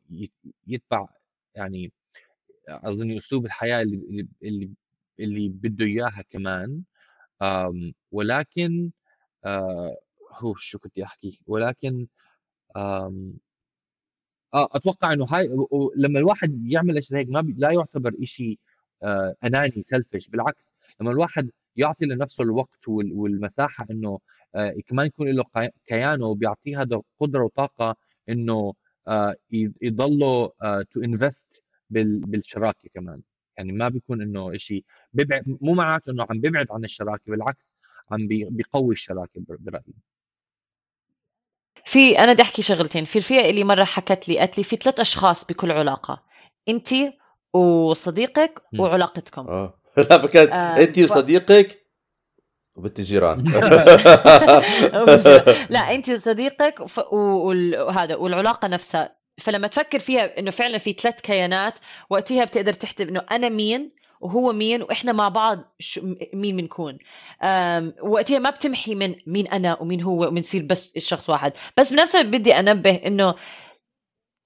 [0.68, 1.08] يتبع
[1.56, 1.92] يعني
[2.70, 4.70] أظن أسلوب الحياة اللي اللي
[5.20, 6.82] اللي بده إياها كمان.
[8.12, 8.92] ولكن
[10.32, 12.08] آه، هو شو كنت أحكي ولكن
[12.76, 15.50] آه أتوقع إنه هاي
[15.96, 18.60] لما الواحد يعمل اشياء هيك ما لا يعتبر شيء
[19.04, 20.66] آه، أناني سلفش بالعكس
[21.02, 24.20] لما الواحد يعطي لنفسه الوقت والمساحة إنه
[24.56, 25.44] آه، كمان يكون له
[25.86, 27.96] كيانه بيعطيه هذا قدره وطاقة
[28.30, 28.74] إنه
[29.82, 30.52] يضله
[30.92, 31.44] تو انفست
[31.90, 33.22] بالشراكة كمان.
[33.58, 37.66] يعني ما بيكون إنه شيء بيبعد مو معناته إنه عم بيبعد عن الشراكة بالعكس
[38.12, 39.94] عم بيقوي الشراكة برأيي.
[41.90, 43.06] في أنا بدي أحكي شغلتين.
[43.06, 46.24] في الفئة اللي مرة حكت لي قالت لي في ثلاث أشخاص بكل علاقة
[46.70, 46.88] انت
[47.54, 48.62] وصديقك.
[48.80, 49.48] وعلاقتكم.
[49.48, 49.74] آه.
[49.98, 51.86] لا فكانت آه انت وصديقك
[52.78, 53.40] وبنت الجيران
[55.76, 56.76] لا انت وصديقك
[57.12, 59.16] وهذا والعلاقة نفسها.
[59.40, 61.74] فلما تفكر فيها إنه فعلا في ثلاث كيانات
[62.10, 65.60] وقتها بتقدر تحسب إنه أنا مين وهو مين وإحنا مع بعض
[66.34, 66.98] مين بنكون
[68.02, 71.54] وقتها ما بتمحي من مين أنا ومين هو وبنصير بس الشخص واحد.
[71.78, 73.36] بس بنفس الوقت بدي أنبه إنه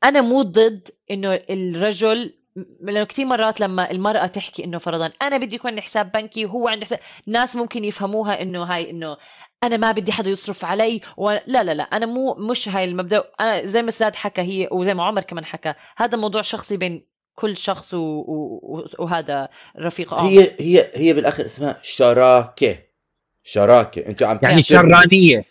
[0.04, 2.34] أنا مو ضد إنه الرجل
[2.82, 6.86] لأنه كثير مرات لما المرأة تحكي إنه فرضا أنا بدي يكون حساب بنكي وهو عنده
[6.86, 9.18] حساب ناس ممكن يفهموها إنه هاي إنه
[9.64, 11.30] أنا ما بدي حدا يصرف علي و...
[11.32, 13.24] لا لا لا أنا مو مش هاي المبدأ.
[13.40, 17.13] أنا زي ما ساد حكى هي وزي ما عمر كمان حكى هذا موضوع شخصي بين
[17.36, 17.98] كل شخص و...
[17.98, 18.86] و...
[19.00, 22.78] وهذا رفيق هي هي هي بالآخر اسمها شراكة.
[23.44, 24.08] شراكة.
[24.08, 25.46] أنتوا عم يعني شرانية.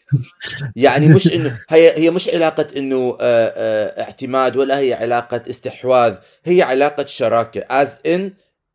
[0.77, 6.15] يعني مش انه هي هي مش علاقة إنه آه، آه، اعتماد ولا هي علاقة استحواذ.
[6.45, 7.65] هي علاقة شراكة.
[7.71, 8.33] از ان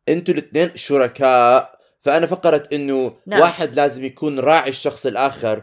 [0.08, 1.78] أنتوا الاثنين شركاء.
[2.00, 3.40] فأنا فكرت إنه نعم.
[3.40, 5.62] واحد لازم يكون راعي الشخص الآخر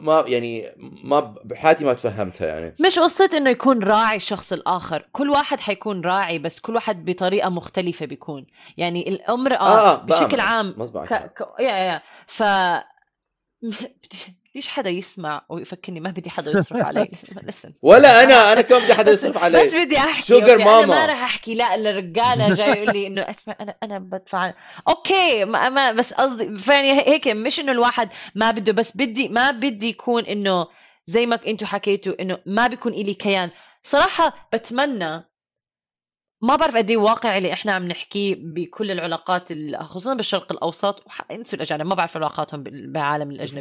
[0.00, 0.68] ما يعني
[1.04, 2.74] ما بحياتي ما تفهمتها يعني.
[2.80, 5.08] مش قصة إنه يكون راعي الشخص الآخر.
[5.12, 8.46] كل واحد حيكون راعي بس كل واحد بطريقة مختلفة بيكون.
[8.76, 10.72] يعني الامرأة آه, آه بشكل عام
[11.06, 11.14] ك...
[11.14, 11.46] ك...
[11.60, 12.42] يا يا ف
[14.54, 17.08] ليش حدا يسمع ويفكرني ما بدي حدا يصرف علي.
[17.42, 19.64] لسن ولا أنا أنا كمان بدي حدا يصرف علي.
[19.64, 23.22] بس بدي أحكي sugar mama أنا ما راح أحكي لا للرجالة جاي يقول لي إنه
[23.22, 24.52] أسمع أنا أنا بدفع.
[24.88, 29.50] okay ما, ما بس قصدي funny هيك مش إنه الواحد ما بده بس بدي ما
[29.50, 30.66] بدي يكون إنه
[31.06, 33.50] زي ما أنتم حكيتوا إنه ما بيكون إلي كيان.
[33.82, 35.24] صراحة بتمنى
[36.42, 39.48] ما بعرف قد إيه واقع اللي إحنا عم نحكيه بكل العلاقات
[39.82, 43.60] خصوصا بالشرق الأوسط انسوا الأجانب ما بعرف علاقاتهم بالعالم الأجنبي.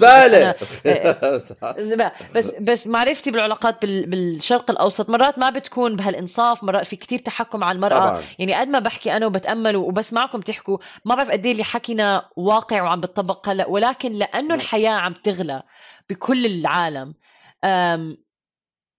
[1.90, 2.12] زبالة!
[2.36, 7.76] بس بس معرفتي بالعلاقات بالشرق الأوسط مرات ما بتكون بهالإنصاف مرات في كتير تحكم على
[7.76, 8.00] المرأة.
[8.00, 8.22] طبعا.
[8.40, 12.82] يعني قد ما بحكي أنا وبتأمل وبسمعكم تحكوا ما بعرف قد إيه اللي حكينا واقع
[12.82, 13.68] وعم بتطبق هلأ.
[13.68, 15.64] ولكن لأنه الحياة عم تغلى
[16.10, 17.14] بكل العالم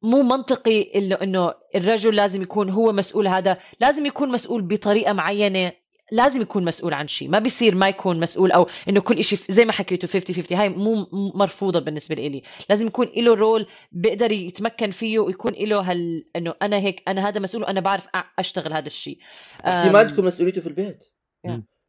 [0.03, 3.59] مو منطقي انه إنه الرجل لازم يكون هو مسؤول هذا.
[3.81, 5.73] لازم يكون مسؤول بطريقة معينة.
[6.12, 7.29] لازم يكون مسؤول عن شيء.
[7.29, 10.69] ما بيصير ما يكون مسؤول أو إنه كل شيء زي ما حكيتوا 50 50 هاي
[10.69, 16.55] مو مرفوضة بالنسبة لي لازم يكون له رول بيقدر يتمكن فيه ويكون له هال إنه
[16.62, 18.07] أنا هيك أنا هذا مسؤول وأنا بعرف
[18.38, 19.19] أشتغل هذا الشيء.
[19.65, 21.05] احتمال تكون مسؤوليته في البيت.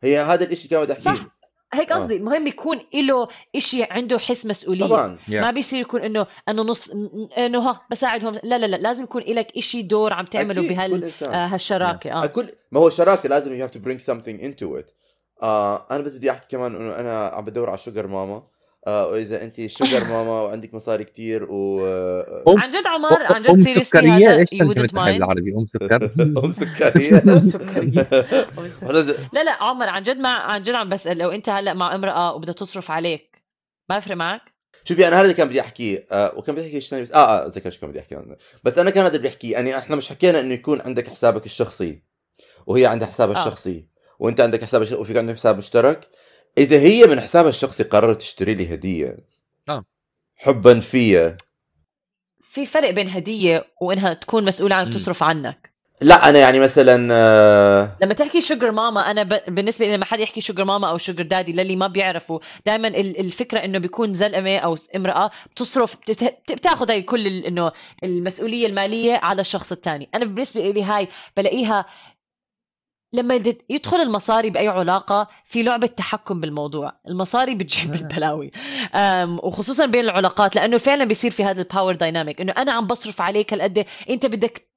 [0.03, 1.31] هي هذا الشيء كان بدي أحكيه.
[1.73, 1.95] هيك آه.
[1.95, 4.85] قصدي المهم يكون له شيء عنده حس مسؤولية.
[4.85, 5.17] طبعا.
[5.27, 6.89] ما بيصير يكون إنه أنا نص
[7.37, 8.33] إنه ها بساعدهم.
[8.43, 12.25] لا لا لا لازم يكون لك شيء دور عم تعمله بهال آه هالشراكة آه.
[12.25, 14.93] كل ما هو شراكة لازم you have to bring something into it.
[15.43, 18.52] آه أنا بس بدي أحكي كمان إنه أنا عم بدور على sugar mama آه
[18.87, 24.09] وإذا انت sugar mama وعندك مصاري كتير و آه، عن جد عمر عن جد seriously
[24.09, 28.07] هذا إيش ترجمة بالعربي أم سكر أم سكرية؟ أم سكرية.
[29.33, 32.35] لا لا عمر عن جد ما عن جد عم بسأل لو أنت هلأ مع امرأة
[32.35, 33.43] وبدها تصرف عليك
[33.89, 34.41] ما يفرق معك؟
[34.85, 36.05] شوفي أنا هذا اللي كان بدي أحكيه.
[36.11, 38.17] آه وكان بدي أحكي شيء بس آه آه ذكر شو كان بدي أحكي.
[38.63, 42.03] بس أنا كان هذا اللي بحكيه يعني إحنا مش حكينا إنه يكون عندك حسابك الشخصي
[42.67, 43.39] وهي عندها حسابها آه.
[43.39, 43.87] الشخصي
[44.19, 46.09] وأنت عندك حساب وفيك عندك حساب مشترك.
[46.57, 49.17] إذا هي من حسابها الشخصي قررت تشتري لي هدية.
[49.69, 49.85] آه
[50.35, 51.37] حبا فيا.
[52.41, 54.89] في فرق بين هدية وإنها تكون مسؤولة عن.
[54.89, 55.73] تصرف عنك.
[56.01, 59.41] لا أنا يعني مثلا آه، لما تحكي sugar mama أنا ب...
[59.47, 63.57] بالنسبة لي لما حد يحكي sugar mama أو sugar daddy للي ما بيعرفوا دائما الفكرة
[63.59, 67.71] إنه بيكون زلمة أو امرأة بتصرف بت- بتاخذ هاي كل ال- إنه
[68.03, 71.85] المسؤولية المالية على الشخص الثاني أنا بالنسبة لي هاي بلاقيها
[73.13, 76.91] لما يد- يدخل المصاري بأي علاقة في لعبة تحكم بالموضوع.
[77.09, 78.51] المصاري بتجيب البلاوي.
[79.43, 83.21] وخصوصا بين العلاقات لأنه فعلا بيصير في هذا ال power dynamic إنه أنا عم بصرف
[83.21, 84.67] عليك هالقد أنت بدك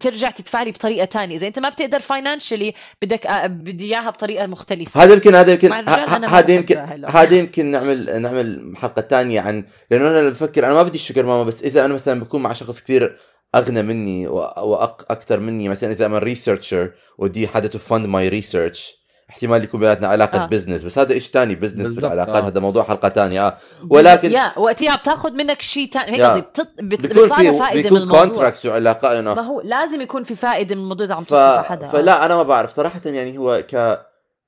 [0.00, 1.36] ترجع تدفع لي بطريقة تانية.
[1.36, 5.02] إذا أنت ما بتقدر financially بدك أ- بدي إياها بطريقة مختلفة.
[5.04, 6.78] هذا يمكن هذا يمكن هذا يمكن.
[7.06, 11.26] هذا يمكن نعمل نعمل حلقة تانية عن لأنه أنا بفكر أنا ما بدي ال sugar
[11.26, 13.18] mama بس إذا أنا مثلا بكون مع شخص كثير
[13.58, 18.98] أغنى مني وأكثر مني مثلا إذا أنا researcher وبدي حدا to fund my research
[19.30, 20.46] احتمال يكون بيناتنا علاقة آه.
[20.46, 22.46] business بس هذا إيش تاني business بالعلاقات آه.
[22.46, 23.58] هذا موضوع حلقة تانية آه
[23.90, 26.22] ولكن يا وقتها بتاخذ منك شيء ثاني هيك.
[26.22, 26.68] قصدي بتط...
[26.80, 27.00] بت...
[27.00, 31.06] بيكون في فائدة من بيكون contracts وعلاقات ما هو لازم يكون في فائدة من الموضوع
[31.06, 31.34] إذا عم ف...
[31.64, 31.90] حدا آه.
[31.90, 34.00] فلا أنا ما بعرف صراحة يعني هو ك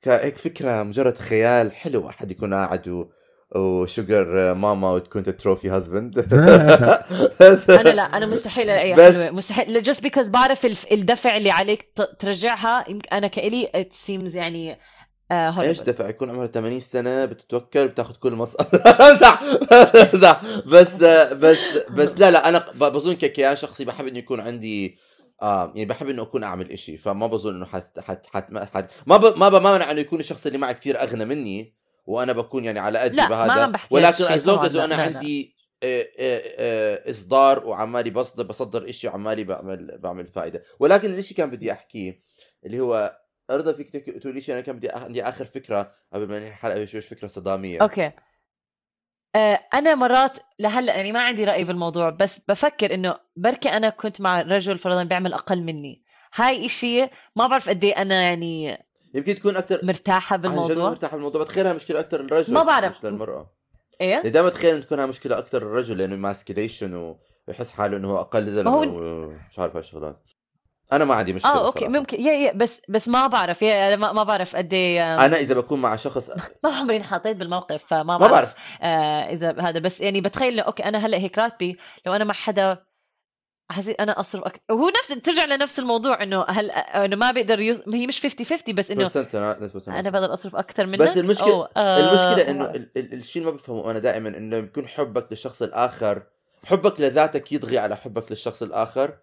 [0.02, 3.06] كهيك فكرة مجرد خيال حلو احد يكون قاعد و...
[3.56, 6.18] وشوجر ماما وتكون تروفي هازبند
[7.70, 9.84] أنا لا أنا مستحيل ألاقيها بس- مستحيل.
[9.84, 14.78] just because بعرف الدفع اللي عليك ترجعها يمكن أنا كإلي it seems يعني
[15.32, 15.80] آه إيش.
[15.80, 18.68] دفع؟ يكون عمرها 80 سنة بتتوكل بتاخذ كل مصاري
[19.20, 19.40] صح
[20.22, 20.40] صح.
[20.66, 20.94] بس
[21.34, 21.58] بس
[21.90, 24.98] بس لا لا أنا بظن ككيان شخصي بحب إنه يكون عندي
[25.42, 26.96] آه يعني بحب إنه أكون أعمل إشي.
[26.96, 30.46] فما بظن إنه حت حت حت ما حت ما ب ما بمانع إنه يكون الشخص
[30.46, 31.79] اللي معي كثير أغنى مني.
[32.06, 33.66] وأنا بكون يعني على قدي ما بهذا.
[33.66, 35.02] بحكي ولكن as long as أنا لا،.
[35.02, 40.62] عندي آه، آه، آه، إصدار وعمالي بصدر بصدر إشي وعمالي بعمل بعمل فائدة.
[40.80, 42.18] ولكن الإشي كان بدي أحكيه
[42.66, 43.88] اللي هو أرضى فيك
[44.22, 47.82] تقولي شيء أنا كان بدي عندي آخر فكرة قبل ما ننهي الحلقة شوي فكرة صدامية.
[47.82, 48.12] okay.
[49.74, 54.40] أنا مرات لهلأ يعني ما عندي رأي بالموضوع بس بفكر إنه بركي أنا كنت مع
[54.40, 56.04] رجل فرضا بيعمل أقل مني.
[56.34, 57.00] هاي إشي
[57.36, 58.78] ما بعرف قد إيه أنا يعني
[59.14, 61.42] يمكن تكون أكثر مرتاحة بالموضوع؟ مرتاح بالموضوع.
[61.42, 62.98] بتخيلها مشكلة أكثر للرجل ما بعرف.
[62.98, 63.50] مش للمرأة.
[64.00, 67.14] إيه؟ دائما بتخيل انه تكونها مشكلة أكثر للرجل لأنه emasculation
[67.48, 70.30] ويحس حاله إنه هو أقل زلمه هو- ومش عارف هالشغلات
[70.92, 71.92] أنا ما عندي مشكلة آه okay صراحة.
[71.92, 72.20] ممكن.
[72.20, 73.62] يا يا بس بس ما بعرف.
[73.62, 76.30] يا ما, ما بعرف قد إيه أنا إذا بكون مع شخص
[76.64, 79.78] ما عمري انحطيت بالموقف فما ما بعرف, بعرف آه إذا هذا.
[79.78, 81.78] بس يعني بتخيل okay أنا هلأ هيك راتبي.
[82.06, 82.78] لو أنا مع حدا
[83.70, 87.82] حسيت أنا أصرف أكتر وهو نفس ترجع لنفس الموضوع إنه هل إنه ما بيقدر يوز...
[87.94, 89.00] هي مش 50 50 بس إنه
[90.00, 90.10] أنا.
[90.10, 93.56] بقدر أصرف أكثر منك بس المشكلة- أو آه المشكلة إنه ال- ال- الشيء اللي ما
[93.56, 96.22] بفهمه أنا دائما إنه يكون حبك للشخص الآخر
[96.64, 99.16] حبك لذاتك يطغي على حبك للشخص الآخر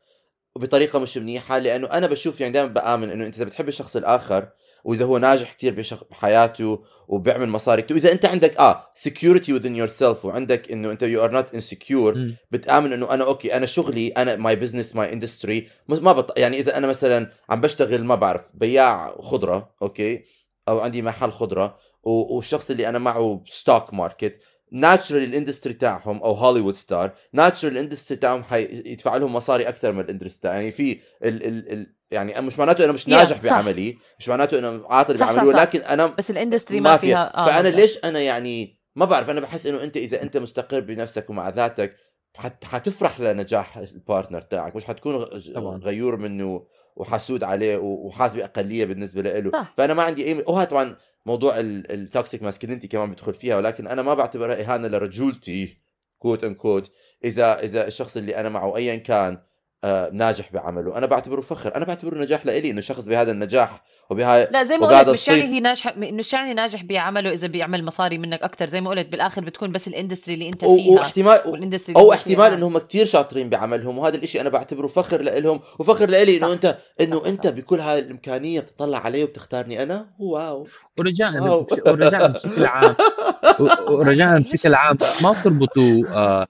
[0.55, 4.49] وبطريقة مش منيحة لأنه أنا بشوف يعني دائما بآمن إنه أنت إذا بتحب الشخص الآخر
[4.83, 5.83] وإذا هو ناجح كثير.
[6.11, 11.31] بحياته وبيعمل مصاري كتير وإذا أنت عندك آه security within yourself وعندك إنه أنت are
[11.31, 12.35] not insecure مم.
[12.51, 16.39] بتآمن إنه أنا okay أنا شغلي أنا my business my industry ما بط...
[16.39, 20.23] يعني إذا أنا مثلا عم بشتغل ما بعرف بياع خضرة okay
[20.69, 22.35] أو عندي محل خضرة و...
[22.35, 24.39] والشخص اللي أنا معه stock market
[24.71, 29.91] natural ال industry تاعهم أو هوليوود star natural ال industry تاعهم حيدفع لهم مصاري أكثر
[29.91, 31.45] من ال industry يعني في ال...
[31.45, 31.73] ال...
[31.73, 31.96] ال...
[32.11, 33.43] يعني مش معناته أنا مش Yeah, ناجح صح.
[33.43, 35.47] بعملي مش معناته أنا عاطل بعملي.
[35.47, 39.39] ولكن أنا بس ال industry ما, فيها, آه فأنا ليش أنا يعني ما بعرف أنا
[39.39, 41.95] بحس إنه أنت إذا أنت مستقر بنفسك ومع ذاتك
[42.37, 45.23] حت حتفرح لنجاح ال partner تاعك مش حتكون.
[45.83, 46.65] غيور منه
[46.95, 49.73] وحسود عليه و- وحاسس بأقلية بالنسبة له صح.
[49.77, 54.01] فأنا ما عندي أي وهذا طبعا موضوع ال toxic masculinity كمان بدخل فيها ولكن أنا
[54.01, 55.77] ما بعتبرها إهانة لرجولتي
[56.19, 56.91] quote unquote
[57.23, 59.37] إذا إذا الشخص اللي أنا معه ايا كان
[60.13, 64.63] ناجح بعمله أنا بعتبره فخر أنا بعتبره نجاح لإلي إنه شخص بهذا النجاح وبهاي لا
[64.63, 68.41] زي ما قلت مش يعني هي ناجحة مش يعني ناجح بعمله إذا بيعمل مصاري منك
[68.41, 71.55] أكثر زي ما قلت بالآخر بتكون بس ال industry اللي أنت و- فيها واحتمال وال
[71.55, 72.57] industry أو اللي أنت فيها احتمال.
[72.57, 76.53] إنهم كتير شاطرين بعملهم وهذا الإشي أنا بعتبره فخر لإلهم وفخر لإلي إنه.
[76.53, 77.47] انت إنه أنت.
[77.47, 80.67] بكل هاي الإمكانية بتطلع علي وبتختارني أنا wow
[80.99, 81.51] ورجعنا.
[81.87, 82.95] ورجعنا بشكل عام
[83.89, 86.47] ورجعنا بشكل عام ما تربطوا آه، نج- آه،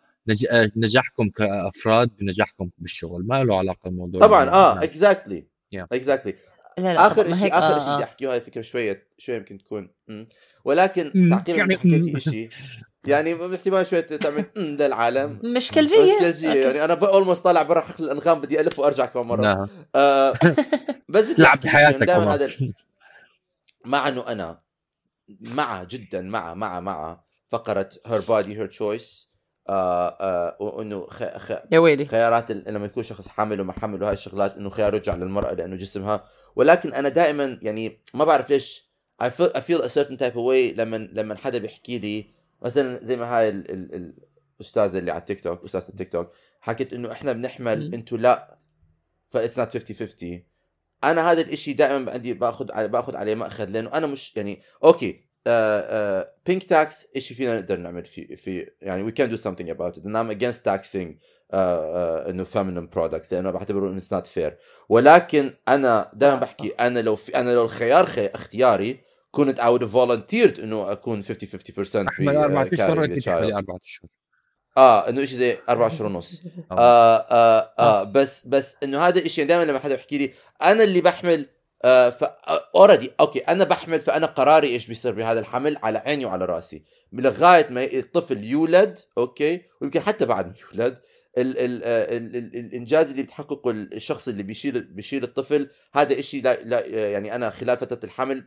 [0.76, 4.84] نجاحكم كأفراد بنجاحكم بالشغل ما له علاقة الموضوع طبعا آه نعم.
[4.84, 5.86] exactly Yeah.
[5.92, 6.36] exactly
[6.80, 7.96] آخر شيء آخر آه، شيء آه.
[7.96, 10.28] بدي أحكيه هاي فكرة شوية شوية يمكن تكون مم.
[10.66, 12.20] ولكن مم، تعقيبا يعني يعني حكيتي.
[12.32, 12.50] شيء
[13.08, 16.60] يعني احتمال شوية تعمل للعالم مشكلجيه مسكلجيه أوكي.
[16.60, 19.68] يعني أنا almost طالع برا حقل الأنغام بدي ألف وأرجع كمان مرة نعم.
[19.96, 20.34] آه
[21.10, 22.34] بس بدي لعب بحياتك شيء، دائما.
[22.34, 22.52] هذا
[23.86, 24.60] مع إنه أنا
[25.42, 29.27] مع جدا مع مع مع فقرة her body her choice
[30.60, 31.24] وانه خ...
[31.38, 31.52] خ...
[31.72, 32.06] يا ويلي.
[32.06, 35.76] خيارات ال- لما يكون شخص حامل وما حامل وهاي الشغلات إنه خيار يرجع للمرأة لأنه
[35.76, 36.26] جسمها.
[36.56, 38.88] ولكن أنا دائما يعني ما بعرف ليش.
[39.24, 42.34] I feel, I feel a certain type of way لما لما حدا بيحكي لي.
[42.62, 44.16] مثلا زي ما هاي ال ال ال
[44.62, 47.94] استاذه اللي على التيك توك أستاذة التيك توك حكت إنه إحنا بنحمل.
[47.94, 48.58] أنتوا لا.
[49.30, 50.44] That's not 50 50
[51.04, 55.27] أنا هذا الإشي دائما عندي باخذ باخذ عليه مأخذ لأنه أنا مش يعني okay
[56.46, 59.42] pink tax اشي فينا نقدر نعمل في في يعني we can do it.
[59.42, 61.08] and I'm against taxing
[61.54, 64.54] uh, uh, إنه feminine products لأنه بعتبره إنه not fair.
[64.90, 69.00] ولكن أنا دائما آه، بحكي أنا لو في أنا لو الخيار خي اختياري
[69.32, 73.30] كنت have volunteered إنه أكون 50 50% احمل أربع أشهر أكيد.
[73.30, 74.10] أربع أشهر.
[74.78, 76.42] آه إنه شيء زي 4 أشهر ونص.
[76.72, 76.76] آه.
[76.78, 78.04] آه آه آه.
[78.04, 80.34] بس بس إنه هذا الشيء دائما لما حدا بيحكي لي
[80.64, 82.24] أنا اللي بحمل آه ف
[82.76, 86.84] already okay أنا بحمل فأنا قراري إيش بيصير بهذا الحمل؟ على عيني وعلى رأسي.
[87.14, 90.98] لغاية ما الطفل يولد okay ويمكن حتى بعد ما يولد
[91.38, 96.42] ال ال آه، ال ال الإنجاز اللي بتحققه الشخص اللي بيشيل بيشيل الطفل هذا إشي
[96.42, 98.44] لا, لا يعني أنا خلال فترة الحمل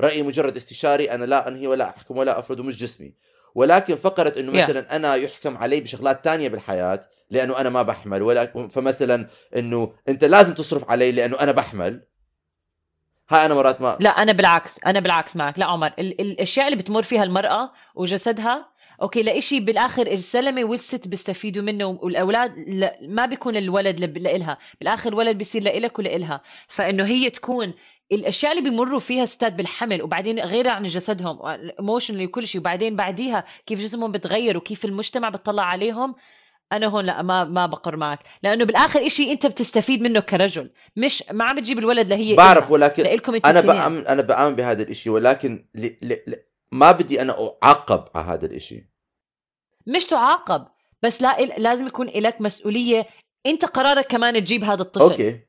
[0.00, 3.14] رأيي مجرد استشاري أنا لا أنهي ولا أحكم ولا أفرض مش جسمي.
[3.54, 4.64] ولكن فقرة إنه Yeah.
[4.64, 10.24] مثلا أنا يحكم علي بشغلات تانية بالحياة لأنه أنا ما بحمل ولا فمثلا إنه أنت
[10.24, 12.02] لازم تصرف علي لأنه أنا بحمل
[13.32, 13.96] هاي أنا مرات ما.
[14.00, 15.58] لا أنا بالعكس أنا بالعكس معك.
[15.58, 21.62] لا عمر ال- الأشياء اللي بتمر فيها المرأة وجسدها okay لإشي بالآخر الزلمه والست بيستفيدوا
[21.62, 24.58] منه والأولاد لا ما بيكون الولد لإلها.
[24.80, 26.40] بالآخر الولد بيصير لإلك ولإلها.
[26.68, 27.74] فإنه هي تكون
[28.12, 31.38] الأشياء اللي بيمروا فيها ستات بالحمل وبعدين غير عن جسدهم
[31.78, 32.60] emotionally وكل شيء.
[32.60, 36.14] وبعدين بعديها كيف جسمهم بتغير وكيف المجتمع بتطلع عليهم.
[36.72, 38.18] أنا هون لا ما ما بقرر معك.
[38.42, 40.70] لأنه بالآخر إشي أنت بتستفيد منه كرجل.
[40.96, 43.60] مش ما عم بتجيب الولد لهي بعرف ولكن لإلكم أنا.
[43.60, 45.86] بأمن أنا بأمن بهذا الإشي ولكن ل...
[46.02, 46.12] ل...
[46.12, 46.34] ل...
[46.72, 48.90] ما بدي أنا اعاقب على هذا الإشي.
[49.86, 50.66] مش تعاقب
[51.02, 53.06] بس لا لازم يكون لك مسؤولية.
[53.46, 55.02] أنت قرارك كمان تجيب هذا الطفل.
[55.04, 55.40] okay.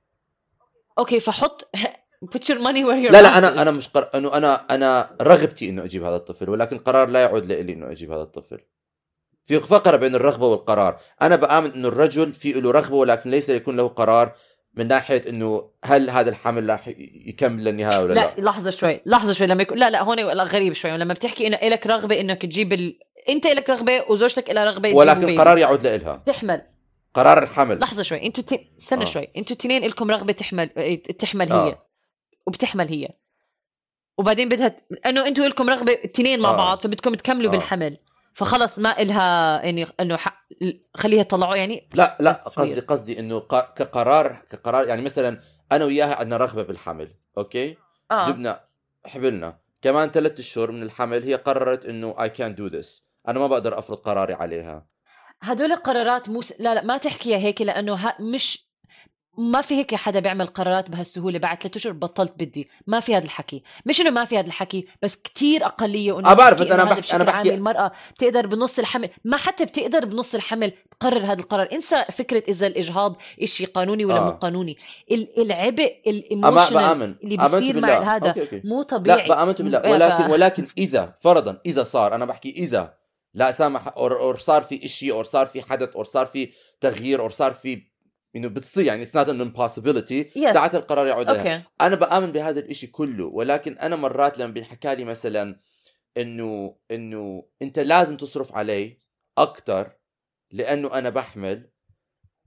[0.99, 1.69] okay فحط
[2.35, 3.61] put your money where your لا لا أنا.
[3.61, 4.09] أنا مش قر...
[4.15, 8.11] أنه أنا أنا رغبتي إنه أجيب هذا الطفل ولكن قرار لا يعود لي إنه أجيب
[8.11, 8.59] هذا الطفل.
[9.45, 10.97] في فرق بين الرغبة والقرار.
[11.21, 14.31] أنا بآمن إنه الرجل في له رغبة ولكن ليس يكون له قرار
[14.73, 16.87] من ناحية إنه هل هذا الحمل راح
[17.25, 18.41] يكمل للنهاية ولا لا, لا.
[18.41, 19.47] لحظة شوي لحظة شوي.
[19.47, 20.97] لما يكون لا لا هون غريب شوي.
[20.97, 22.99] لما بتحكي إنه لك رغبة إنك تجيب ال...
[23.29, 25.29] أنت لك رغبة وزوجتك لها رغبة ولكن.
[25.29, 26.61] القرار يعود لها تحمل.
[27.13, 27.79] قرار الحمل.
[27.79, 28.25] لحظة شوي.
[28.25, 28.71] أنتوا تي...
[28.81, 29.05] استنى آه.
[29.05, 29.27] شوي.
[29.37, 31.59] أنتوا الاثنين لكم رغبة تحمل إيه، تحمل هي.
[31.59, 31.85] آه.
[32.47, 33.09] وبتحمل هي.
[34.17, 34.83] وبعدين بدها ت...
[35.05, 36.57] إنه أنتوا لكم رغبة اثنين مع آه.
[36.57, 37.55] بعض فبدكم تكملوا آه.
[37.55, 37.97] بالحمل.
[38.35, 40.45] فخلص ما إلها يعني إنه ح...
[40.93, 42.79] خليها تطلعوا يعني؟ لا لا قصدي.
[42.79, 45.39] قصدي إنه ق- كقرار كقرار يعني مثلا
[45.71, 47.77] أنا وياها عندنا رغبة بالحمل أوكي؟
[48.11, 48.27] آه.
[48.29, 48.59] جبنا
[49.05, 49.57] حبلنا.
[49.81, 53.01] كمان ثلاث اشهر من الحمل هي قررت إنه I can't do this.
[53.27, 54.85] أنا ما بقدر أفرض قراري عليها.
[55.41, 56.53] هدول القرارات مو س...
[56.59, 58.67] لا لا ما تحكيها هيك لأنه ها مش
[59.37, 61.39] ما في هيك حدا بيعمل قرارات بهالسهولة.
[61.39, 62.69] بعد ثلاث أشهر بطلت بدي.
[62.87, 63.63] ما في هذا الحكي.
[63.85, 67.13] مش إنه ما في هذا الحكي بس كتير أقلية وانه آه بعرف، بس هذا بحكي-
[67.13, 69.09] عام بحكي- المرأة بتقدر بنص الحمل.
[69.25, 71.67] ما حتى بتقدر بنص الحمل تقرر هذا القرار.
[71.71, 74.23] إنسى فكرة إذا الإجهاض إشي قانوني ولا آه.
[74.25, 74.77] مو قانوني.
[75.11, 79.27] ال- العبء ال emotional اللي بيصير مع هذا مو طبيعي.
[79.27, 79.79] لا بأمن بالله.
[79.79, 82.93] ف- ولكن ولكن إذا فرضا إذا صار أنا بحكي إذا
[83.33, 86.49] لا سامح or, or صار في إشي or صار في حدث or صار في
[86.81, 87.92] تغيير or صار في
[88.35, 90.29] إنه بتصير يعني it's not an impossibility.
[90.53, 94.95] ساعتها القرار يعود لها okay أنا بآمن بهذا الإشي كله ولكن أنا مرات لما بينحكى
[94.95, 95.59] لي مثلا
[96.17, 98.99] إنه إنه أنت لازم تصرف علي
[99.37, 99.91] أكثر
[100.51, 101.69] لأنه أنا بحمل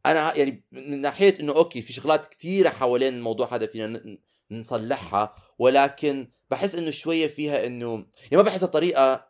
[0.06, 4.18] أنا يعني من ناحية إنه okay في شغلات كثيره حوالين الموضوع هذا فينا
[4.50, 9.28] نصلحها ولكن بحس إنه شوية فيها إنه يعني ما بحسها طريقه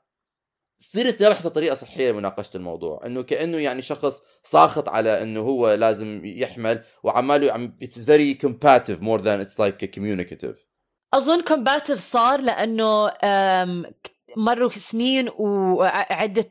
[1.20, 6.20] ما بحسها طريقة صحية لمناقشه الموضوع إنه كأنه يعني شخص ساخط على إنه هو لازم
[6.24, 10.66] يحمل وعماله عم it's very combative more than it's like communicative
[11.14, 13.08] أظن combative صار لأنه
[14.36, 16.46] مروا سنين وعدة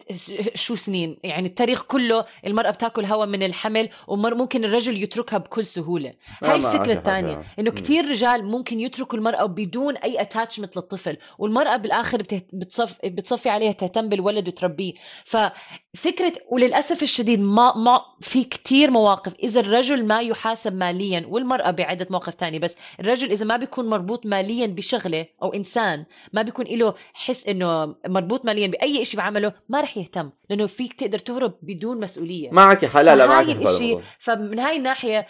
[0.56, 6.13] شو سنين يعني التاريخ كله المرأة بتاكل هواء من الحمل وممكن الرجل يتركها بكل سهولة
[6.43, 7.43] هاي ما الفكرة الثانية.
[7.60, 7.71] إنه.
[7.71, 14.10] كثير رجال ممكن يتركوا المرأة بدون أي اتاتشمنت للطفل والمرأة بالآخر بتصف بتصفي عليها تهتم
[14.10, 14.93] بالولد وتربيه
[15.26, 22.08] ففكرة وللأسف الشديد ما ما في كثير مواقف إذا الرجل ما يحاسب ماليا والمرأة بعدة
[22.10, 26.93] مواقف تانية بس الرجل إذا ما بيكون مربوط ماليا بشغلة أو إنسان ما بيكون له
[27.13, 27.74] حس إنه
[28.07, 32.49] مربوط ماليا بأي شيء بعمله ما رح يهتم لأنه فيك تقدر تهرب بدون مسؤولية.
[32.51, 34.03] معك حق لا لا معك الإشي الموضوع.
[34.19, 35.27] فمن هاي الناحية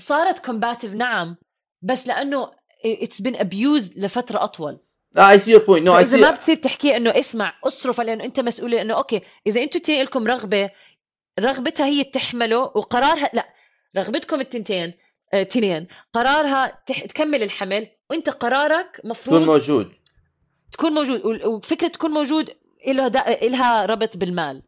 [0.00, 1.36] صارت combative نعم
[1.82, 2.50] بس لأنه
[2.84, 4.78] it's been abused لفترة أطول.
[5.18, 8.24] I see your point no I فإذا ما see بتصير تحكي إنه اسمع اصرف لأنه
[8.24, 10.70] أنت مسؤول لأنه okay إذا أنتوا التنين لكم رغبة
[11.40, 13.48] رغبتها هي تحمله وقرارها لا
[13.96, 14.94] رغبتكم التنتين
[15.34, 17.04] آه، تنين قرارها تح...
[17.04, 19.92] تكمل الحمل وأنت قرارك مفروض تكون موجود.
[20.72, 22.50] تكون موجود وفكرة تكون موجود
[22.86, 23.28] إلها دا...
[23.28, 24.62] إلها ربط بالمال.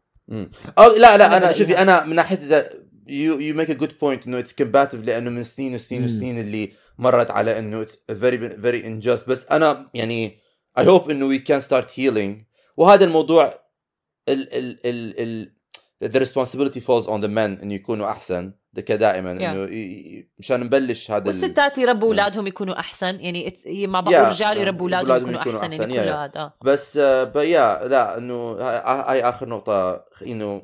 [0.77, 1.77] أو لا لا أنا أنا شوفي.
[1.77, 2.69] أنا من ناحية إذا
[3.07, 6.05] you you make a good point إنه it's combative لأنه من سنين وسنين.
[6.05, 10.39] وسنين اللي مرت على إنه it's very very unjust بس أنا يعني
[10.77, 12.41] I hope إنه we can start healing
[12.77, 13.53] وهذا الموضوع
[14.29, 15.54] ال ال ال ال
[16.03, 19.41] the responsibility falls on the men إنه يكونوا أحسن كدائما Yeah.
[19.41, 22.07] إنه مشان نبلش هذا ال- والستات يربوا.
[22.07, 23.51] أولادهم يكونوا أحسن يعني
[23.87, 24.57] مع بعض Yeah, الرجال.
[24.57, 26.51] يربوا أولادهم يكونوا يكونوا أحسن أحسن, يعني yeah, كل yeah.
[26.65, 26.97] بس
[27.35, 30.61] بيا لا إنه هاي آخر نقطة إنه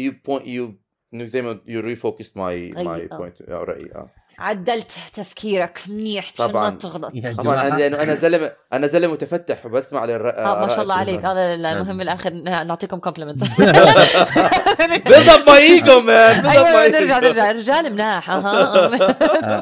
[0.00, 0.72] you point you
[1.14, 3.18] إنه زي ما you refocused my my آه.
[3.18, 6.70] point رأيي آه عدلت تفكيرك منيح عشان ما طبعاً.
[6.70, 7.12] تغلط.
[7.12, 7.78] طبعا أنا جماعة.
[7.78, 10.28] لأنه أنا زلمه أنا زلمة متفتح وبسمع للر...
[10.30, 11.24] آه ما شاء الله عليك.
[11.24, 12.30] هذا المهم بالاخر
[12.64, 13.44] نعطيكم كومبلمنت
[15.10, 17.18] build up my ego man build up أيوه my نرجع.
[17.18, 17.50] نرجع.
[17.50, 18.30] الرجال مناح.
[18.36, 18.56] أها.
[18.56, 18.86] آه،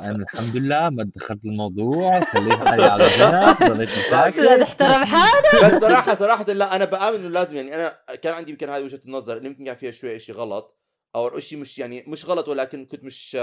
[0.05, 2.25] أنا الحمد لله ما دخلت الموضوع.
[2.25, 3.73] خليت حالي على جنب.
[3.73, 5.65] ضليت ساكت لا تحترم حالك.
[5.65, 9.01] بس صراحة صراحة لا أنا بآمن إنه لازم يعني أنا كان عندي يمكن هذه وجهة
[9.07, 10.79] النظر اللي يمكن كان فيها شوي شيء غلط
[11.17, 13.37] أو شيء مش يعني مش غلط ولكن كنت مش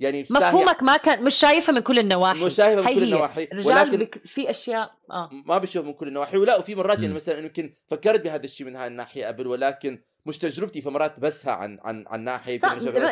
[0.00, 2.44] يعني مفهومك ما كان مش شايفه من كل النواحي.
[2.44, 3.02] مش شايفه من كل.
[3.02, 3.48] النواحي.
[3.64, 5.30] ولكن بك في اشياء آه.
[5.32, 6.36] ما بشوف من كل النواحي.
[6.36, 7.14] ولا وفي مرات يعني.
[7.14, 10.82] مثلا يمكن فكرت بهذا الشيء من هاي الناحية قبل ولكن مش تجربتي.
[10.82, 12.60] فمرات بسها عن عن عن ناحية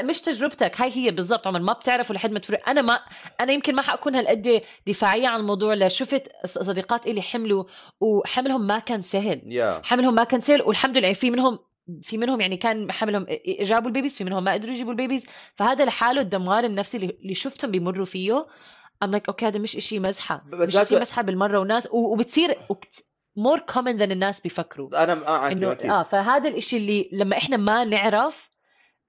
[0.03, 0.81] مش تجربتك.
[0.81, 1.47] هاي هي بالضبط.
[1.47, 2.69] عمر ما بتعرفوا لحد ما تفرق.
[2.69, 3.01] أنا ما
[3.41, 5.75] أنا يمكن ما حأكون هالقد دفاعية عن الموضوع.
[5.75, 7.65] لشفت صديقات إلي حملوا
[8.01, 9.43] وحملهم ما كان سهل.
[9.47, 10.63] يا حملهم ما كان سهل.
[10.63, 11.59] والحمد لله في منهم
[12.03, 13.27] في منهم يعني كان حملهم
[13.61, 15.27] جابوا ال babies في منهم ما قدروا يجيبوا ال babies.
[15.55, 18.47] فهذا لحاله الدمار النفسي اللي شفتهم بيمروا فيه.
[19.03, 20.45] um like okay هذا مش إشي مزحة.
[20.53, 21.89] مش إشي مزحة بالمرة وناس.
[21.91, 22.59] وبتصير
[23.37, 25.05] more common than الناس بيفكروا.
[25.05, 28.51] أنا معك إنه أكيد آه فهذا الإشي اللي لما إحنا ما نعرف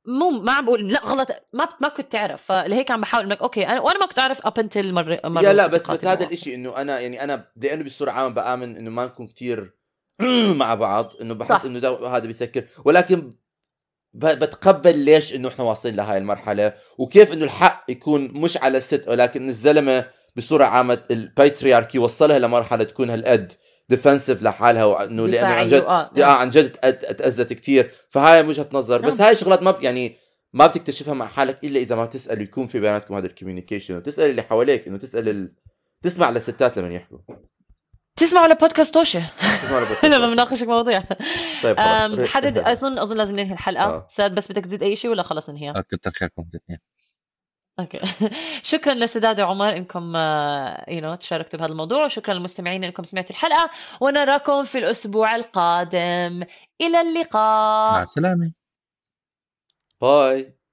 [0.06, 2.44] مو ما عم بقول لا غلط ما ما كنت تعرف.
[2.44, 5.54] فلهيك عم بحاول انك okay أنا وأنا ما كنت أعرف up until مرة مرة يا
[5.54, 6.26] لا بس بس هذا.
[6.26, 9.77] الإشي إنه أنا يعني أنا لأنه بصورة عامة بآمن إنه ما نكون كتير
[10.62, 11.66] مع بعض إنه بحس.
[11.66, 12.64] إنه ده هذا بيسكر.
[12.86, 13.34] ولكن
[14.14, 19.50] بتقبل ليش إنه إحنا واصلين لهاي المرحلة؟ وكيف إنه الحق يكون مش على الست ولكن
[19.50, 20.06] الزلمة
[20.36, 23.54] بصورة عامة ال patriarchy وصلها لمرحلة تكون هالقد
[23.90, 29.02] defensive لحالها وإنه لأنه عن جد آه عن جد تاذت كثير فهاي وجهة نظر.
[29.02, 29.28] بس نعم.
[29.28, 30.18] هاي شغلات ما يعني
[30.54, 34.30] ما بتكتشفها مع حالك إلا إذا ما تسال يكون في بيناتكم هذا ال communication وتسال
[34.30, 35.56] اللي حواليك إنه تسأل ال...
[36.02, 37.18] تسمع للستات لما يحكوا.
[38.18, 39.30] تسمعوا لبودكاست توشة.
[39.64, 40.06] تسمع للبودكاست.
[40.16, 41.04] لما بناقش مواضيع.
[41.64, 41.80] طيب
[42.26, 43.84] حدد اظن أظن لازم ننهي الحلقة.
[43.84, 44.08] آه.
[44.10, 46.46] ساد بس بدك تزيد أي شيء ولا خلص ننهيها آه، كتر خيركم
[47.80, 48.00] okay.
[48.72, 50.16] شكرا لسداد وعمر إنكم
[50.88, 53.70] you know تشاركتوا بهذا الموضوع وشكرا للمستمعين إنكم سمعتوا الحلقة
[54.02, 56.44] ونراكم في الأسبوع القادم.
[56.82, 57.92] إلى اللقاء.
[57.92, 58.52] مع السلامة.
[60.02, 60.57] bye.